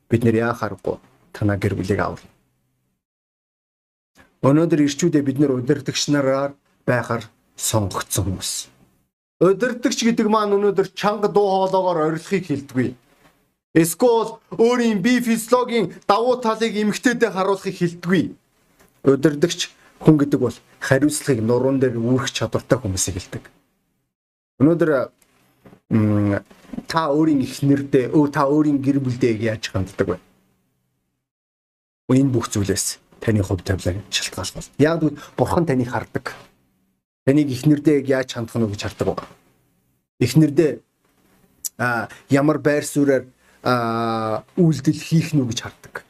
бид 0.08 0.24
нар 0.24 0.34
яахааргүй 0.34 0.96
танаа 1.32 1.56
гэр 1.60 1.74
бүлийг 1.78 2.00
аварна. 2.00 2.30
Өнөөдөр 4.42 4.80
ирчүүдээ 4.86 5.22
бид 5.22 5.38
нар 5.38 5.52
удирдагч 5.58 6.08
нараар 6.14 6.54
байхаар 6.86 7.26
сонгогдсон 7.58 8.24
хүмүүс. 8.24 8.52
Удирдагч 9.42 9.98
гэдэг 10.02 10.26
маань 10.30 10.54
өнөөдөр 10.54 10.94
чанга 10.94 11.28
дуу 11.28 11.46
хоолоогоор 11.46 12.10
орилохыг 12.10 12.46
хэлдэггүй. 12.46 12.94
Эсвэл 13.74 14.38
өөрийн 14.54 15.02
бие 15.02 15.20
физиологийн 15.22 15.94
давуу 16.06 16.38
талыг 16.42 16.74
эмгтээдээ 16.74 17.30
харуулахыг 17.34 17.76
хэлдэггүй. 17.78 18.34
Удирдагч 19.04 19.70
хүн 20.02 20.16
гэдэг 20.18 20.40
бол 20.40 20.56
хариуцлагыг 20.80 21.42
нуруунд 21.42 21.82
дээр 21.82 21.98
үүрэх 21.98 22.30
чадвартай 22.30 22.78
хүмүүсийг 22.78 23.18
хэлдэг. 23.18 23.44
Өнөөдөр 24.62 24.90
та 25.88 27.08
өөрийн 27.08 27.40
эхнэрдээ, 27.40 28.12
өө 28.12 28.28
та 28.28 28.44
өөрийн 28.44 28.76
гэр 28.84 29.00
бүлдээ 29.00 29.40
яаж 29.40 29.72
ханддаг 29.72 30.08
вэ? 30.08 30.16
Энэ 32.12 32.28
бүх 32.28 32.52
зүйлээс 32.52 33.00
таны 33.20 33.40
хувь 33.40 33.64
тавилан 33.64 34.04
шалтгаалж 34.12 34.52
байна. 34.52 34.68
Яг 34.76 35.02
л 35.02 35.16
бурхан 35.36 35.64
таныг 35.64 35.88
хардаг. 35.88 36.36
Таныг 37.24 37.48
эхнэрдээ 37.48 38.04
яаж 38.04 38.36
хандах 38.36 38.60
нь 38.60 38.68
гэж 38.68 38.82
хардаг 38.84 39.06
байна. 39.16 39.32
Эхнэрдээ 40.20 40.72
а 41.78 42.08
ямар 42.28 42.58
байр 42.58 42.84
суурьаар 42.84 43.24
үйлдэл 44.56 45.00
хийх 45.00 45.32
нь 45.32 45.44
гэж 45.48 45.58
хардаг. 45.64 46.04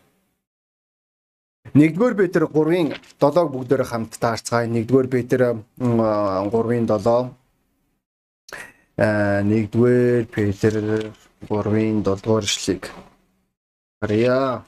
Нэгдүгээр 1.74 2.14
Петр 2.16 2.42
3-ын 2.48 2.96
7-г 3.20 3.46
бүгдээр 3.52 3.84
хамт 3.84 4.16
таарцгаая. 4.18 4.66
Нэгдүгээр 4.66 5.08
Петр 5.12 5.40
3-ын 5.78 6.86
7 6.86 6.98
а 6.98 7.30
нэгдүгээр 8.98 10.26
Петр 10.26 10.74
3-ын 11.46 12.02
7-р 12.02 12.42
эшлэг. 12.42 12.90
Харьяа. 14.02 14.64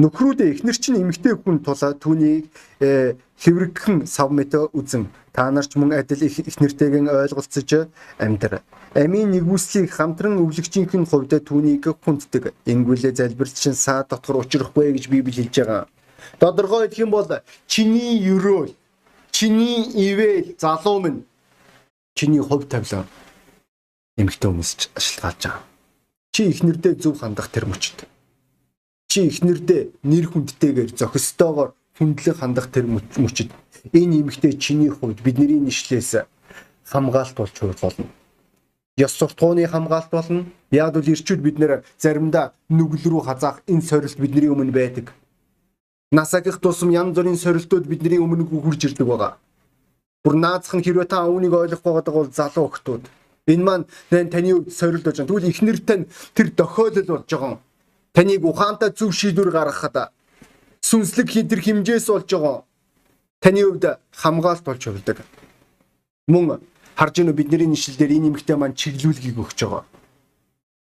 Нөхрүүдээ 0.00 0.56
эхнэр 0.56 0.74
чинь 0.80 0.98
эмэгтэй 1.04 1.36
хүн 1.36 1.60
тулаа 1.60 1.92
түүнийг 1.94 2.48
э, 2.80 3.14
хэврэгхэн 3.38 4.08
сав 4.08 4.32
мэт 4.32 4.56
үзэн 4.72 5.06
та 5.30 5.52
нар 5.52 5.68
ч 5.68 5.76
мөн 5.76 5.94
адил 5.94 6.24
их 6.24 6.58
нэртэйгэн 6.58 7.12
ойлголцож 7.12 7.92
амьдр. 8.18 8.64
Амийн 8.96 9.30
нэгүслийг 9.30 9.92
хамтран 9.94 10.40
өвлөгчийнхэн 10.42 11.06
хувьд 11.06 11.44
түүнийг 11.46 11.86
хүнддэг. 12.02 12.56
Ингүүлээ 12.66 13.14
залбирч 13.14 13.54
чин 13.54 13.76
саа 13.78 14.02
дотор 14.02 14.42
учрахгүй 14.42 14.96
гэж 14.96 15.06
Библи 15.12 15.30
хэлж 15.30 15.62
байгаа. 15.62 15.86
Тодорхой 16.42 16.88
хэлэх 16.88 17.04
юм 17.04 17.14
бол 17.14 17.28
чиний 17.70 18.18
өрөөл, 18.34 18.74
чиний 19.30 19.92
ивэл 19.94 20.58
залуу 20.58 20.98
минь 21.04 21.22
чиний 22.14 22.40
хувь 22.40 22.66
тавилан 22.70 23.06
эмэгтэй 24.16 24.48
хүмүүс 24.50 24.70
шалтгаалж 24.94 25.42
байгаа. 25.42 25.62
Чи 26.34 26.50
ихнэрдээ 26.50 26.94
зөв 27.02 27.18
хандах 27.18 27.50
тэр 27.50 27.66
мөчд. 27.66 28.06
Чи 29.10 29.26
ихнэрдээ 29.30 29.82
нэр 30.02 30.26
хүндтэйгээр 30.30 30.90
зохистойгоор 30.94 31.74
хүндлэг 31.98 32.36
хандах 32.38 32.70
тэр 32.70 32.86
мөчид 32.90 33.50
энэ 33.92 34.22
эмэгтэй 34.22 34.54
чиний 34.58 34.90
хувьд 34.90 35.22
бидний 35.22 35.58
нэшлээс 35.58 36.26
хамгаалт 36.86 37.34
болж 37.34 37.54
хувь 37.58 37.80
болно. 37.82 38.06
Ёс 38.96 39.12
суртахууны 39.12 39.66
хамгаалт 39.66 40.10
болно. 40.10 40.46
Яг 40.70 40.94
л 40.96 41.06
ирчүүд 41.06 41.40
бид 41.42 41.58
нэр 41.58 41.82
заримдаа 41.98 42.54
нүгэл 42.70 43.10
рүү 43.10 43.22
хазаах 43.26 43.62
энэ 43.66 43.82
сорилт 43.82 44.18
бидний 44.18 44.48
өмнө 44.48 44.70
байдаг. 44.70 45.10
Насагих 46.12 46.58
тусам 46.62 46.90
янз 46.90 47.18
бүрийн 47.18 47.38
сорилтууд 47.38 47.86
бидний 47.90 48.18
өмнө 48.22 48.46
хурж 48.46 48.86
ирдэг 48.86 49.06
байгаа. 49.06 49.38
Бүр 50.24 50.40
наацх 50.40 50.72
нь 50.72 50.80
хэрвээ 50.80 51.04
та 51.04 51.28
үүнийг 51.28 51.52
ойлгохгүй 51.52 51.92
байгаа 52.00 52.16
бол 52.16 52.32
залуу 52.32 52.72
охтууд. 52.72 53.04
Энэ 53.44 53.60
маань 53.60 53.84
таны 54.08 54.56
хувьд 54.56 54.72
сорилт 54.72 55.04
болж 55.04 55.20
байгаа. 55.20 55.28
Тэгвэл 55.28 55.52
ихнэр 55.52 55.78
тань 55.84 56.08
тэр 56.32 56.48
дохиолол 56.56 57.04
болж 57.04 57.28
байгаа. 57.28 57.60
Таныг 58.16 58.40
ухаантай 58.40 58.90
зөв 58.96 59.12
шийдвэр 59.12 59.52
гаргахад 59.52 60.08
сүнслэг 60.80 61.28
хитэр 61.28 61.60
хэмжээс 61.60 62.08
болж 62.08 62.28
байгаа. 62.32 62.64
Таны 63.44 63.60
хувьд 63.68 63.84
хамгаалт 64.16 64.64
болж 64.64 64.80
хувилдаг. 64.80 65.18
Мөн 66.32 66.64
харж 66.96 67.14
гэнэ 67.20 67.36
бидний 67.36 67.68
нийслэл 67.68 68.00
дээр 68.00 68.16
энэ 68.16 68.28
эмэгтэй 68.32 68.56
маань 68.56 68.72
чиглүүлгийг 68.80 69.36
өгч 69.36 69.60
байгаа. 69.68 69.84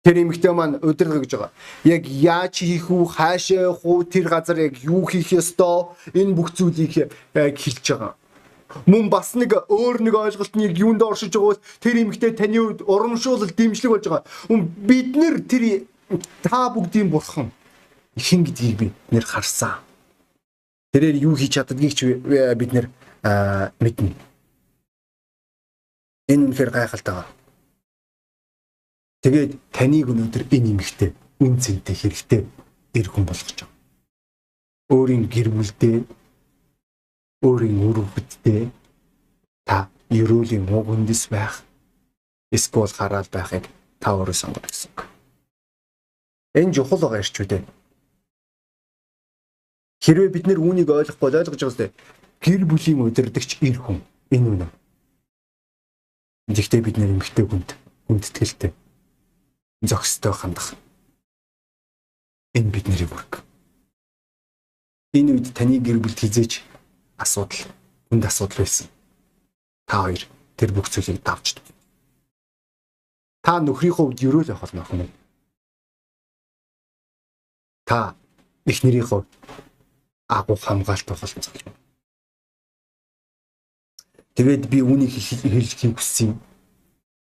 Тэр 0.07 0.16
эмэгтэй 0.23 0.53
маань 0.55 0.79
удирдах 0.79 1.27
гэж 1.27 1.33
байгаа. 1.35 1.53
Яг 1.83 2.07
яаж 2.07 2.55
хийх 2.62 2.87
үү, 2.87 3.03
хаашаа 3.09 3.73
явах 3.73 3.83
уу, 3.83 4.05
тэр 4.07 4.31
газар 4.31 4.62
яг 4.62 4.79
юу 4.85 5.03
хийх 5.11 5.35
ёстой, 5.35 5.90
энэ 6.14 6.37
бүх 6.38 6.55
зүйлийг 6.55 7.11
хэлж 7.35 7.87
байгаа. 7.90 8.14
Мөн 8.87 9.10
бас 9.10 9.34
нэг 9.38 9.54
өөр 9.70 10.02
нэг 10.02 10.14
ойлголт 10.14 10.54
нь 10.56 10.66
яг 10.66 10.74
юунд 10.78 11.02
оршиж 11.02 11.34
байгаа 11.34 11.54
бол 11.54 11.62
тэр 11.80 11.96
эмэгтэй 12.02 12.32
таны 12.34 12.58
хувьд 12.58 12.80
урамшуулал 12.82 13.50
дэмжлэг 13.50 13.90
болж 13.90 14.04
байгаа. 14.06 14.24
Бид 14.88 15.14
нэр 15.14 15.34
тэр 15.46 15.87
та 16.42 16.68
бүгдийн 16.70 17.10
бурхан 17.10 17.50
хэн 18.16 18.44
гэдгийг 18.44 18.76
бид 18.78 18.94
нэр 19.10 19.24
харсан. 19.24 19.78
Тэрээр 20.94 21.16
юу 21.26 21.34
хийж 21.34 21.58
чаддгийг 21.58 21.94
ч 21.94 22.14
бид 22.14 22.70
нэр 22.70 22.87
мэднэ. 23.80 24.14
Энэ 26.30 26.44
үнэхээр 26.46 26.70
гайхалтай. 26.70 27.26
Тэгээд 29.24 29.52
таныг 29.72 30.08
өнөөдөр 30.12 30.44
энэ 30.52 30.70
эмэгтэй 30.76 31.10
үн 31.42 31.58
цэнтэй 31.58 31.96
хэрэгтэй 31.96 32.40
эр 32.94 33.08
хүн 33.10 33.24
болгож 33.26 33.58
байгаа. 33.58 33.72
Өөрийн 34.92 35.26
гэр 35.26 35.48
бүлдээ 35.50 35.96
өөрийн 37.44 37.78
үр 37.85 37.98
хүүхдтэй 38.00 38.72
та 39.68 39.92
ерөөлийн 40.09 40.64
уг 40.72 40.88
үндэс 40.88 41.28
байх 41.28 41.61
эсвэл 42.48 42.88
хараал 42.88 43.28
байхыг 43.28 43.68
та 44.00 44.16
өөрөө 44.16 44.37
сонгоно 44.37 44.68
гэсэн. 44.68 44.92
Энэ 46.57 46.74
чухал 46.74 47.00
байгаа 47.04 47.20
ирчүүдээ. 47.20 47.62
Хэрвээ 50.04 50.30
бид 50.33 50.44
нэр 50.48 50.61
үүнийг 50.61 50.88
ойлгохгүй 50.88 51.28
ойлгож 51.28 51.61
байгаа 51.61 51.72
үстэй 51.72 51.90
гэр 52.44 52.62
бүлийн 52.68 53.00
удирдахч 53.04 53.61
эр 53.64 53.78
хүн 53.80 53.98
энэ 54.33 54.48
үнэ. 54.52 54.68
Гэхдээ 56.52 56.80
бид 56.85 56.96
нэр 57.00 57.16
эмгтэй 57.16 57.44
хүнд 57.48 57.72
хүндэтгэлтэй 58.09 58.70
зохистой 59.80 60.33
хандах. 60.33 60.76
Энэ 62.52 62.70
бидний 62.70 63.09
бүрэг. 63.09 63.40
Энэ 65.16 65.40
үед 65.40 65.57
таны 65.57 65.80
гэр 65.80 65.98
бүлд 66.04 66.20
хизээч 66.20 66.73
асуудал, 67.16 67.68
хүнд 68.11 68.24
асуудал 68.24 68.59
байсан. 68.64 68.88
Та 69.87 70.03
хоёр 70.03 70.22
тэр 70.57 70.70
бүх 70.72 70.88
зүйлийг 70.88 71.22
давж. 71.22 71.61
Та 73.44 73.61
нөхрийнхөө 73.61 74.16
хувьд 74.16 74.24
юу 74.24 74.40
л 74.40 74.48
явах 74.48 74.64
болно 74.64 74.83
охин. 74.83 75.12
Та 77.85 78.16
эхнэрийнхөө 78.64 79.20
агуу 80.29 80.57
хамгаалт 80.57 81.07
болох 81.09 81.31
зүйл. 81.31 81.68
Тэгээд 84.35 84.66
би 84.66 84.83
үүнийг 84.83 85.12
хэлхийг 85.12 85.94
хүссэн. 85.94 86.40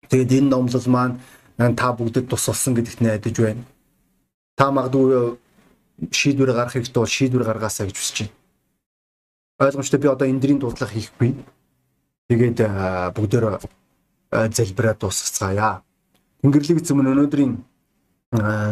Тэгээд 0.09 0.43
энэ 0.43 0.51
номлол 0.51 0.87
маань 0.89 1.75
та 1.77 1.93
бүгдэд 1.93 2.27
тус 2.27 2.49
болсон 2.49 2.75
гэдэгт 2.75 3.01
найдаж 3.01 3.35
байна. 3.37 3.63
Та 4.57 4.71
магадгүй 4.71 5.37
шийдвэр 6.11 6.51
гаргах 6.51 6.73
хэрэгтэй 6.73 6.99
бол 6.99 7.15
шийдвэр 7.15 7.47
гаргаасаа 7.47 7.87
гэж 7.87 7.97
хүсэж 7.97 8.17
байна. 8.25 8.36
Ойлгомжтой 9.59 9.99
би 9.99 10.07
одоо 10.07 10.27
эндрийн 10.29 10.59
дурдлага 10.59 10.93
хийхгүй. 10.93 11.33
Тэгээд 12.29 12.61
бүгдээр 13.17 13.57
залбираад 14.29 14.99
дуусгацгаая. 15.01 15.81
Тэнгэрлэг 16.43 16.77
эзэм 16.83 17.01
өнөөдрийн 17.01 17.53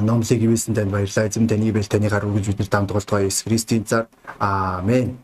номлыг 0.06 0.42
ивэсэн 0.46 0.76
танд 0.78 0.92
баярлалаа. 0.94 1.26
Эзэм 1.26 1.48
таны 1.50 1.72
бэл 1.74 1.90
таны 1.90 2.10
гаруй 2.10 2.38
гэж 2.38 2.46
бид 2.54 2.60
нар 2.60 2.70
дамд 2.70 2.88
тоглолтгоо 2.94 3.26
Есүс 3.26 3.50
Христийн 3.50 3.86
цаар. 3.86 4.06
Аамен. 4.38 5.18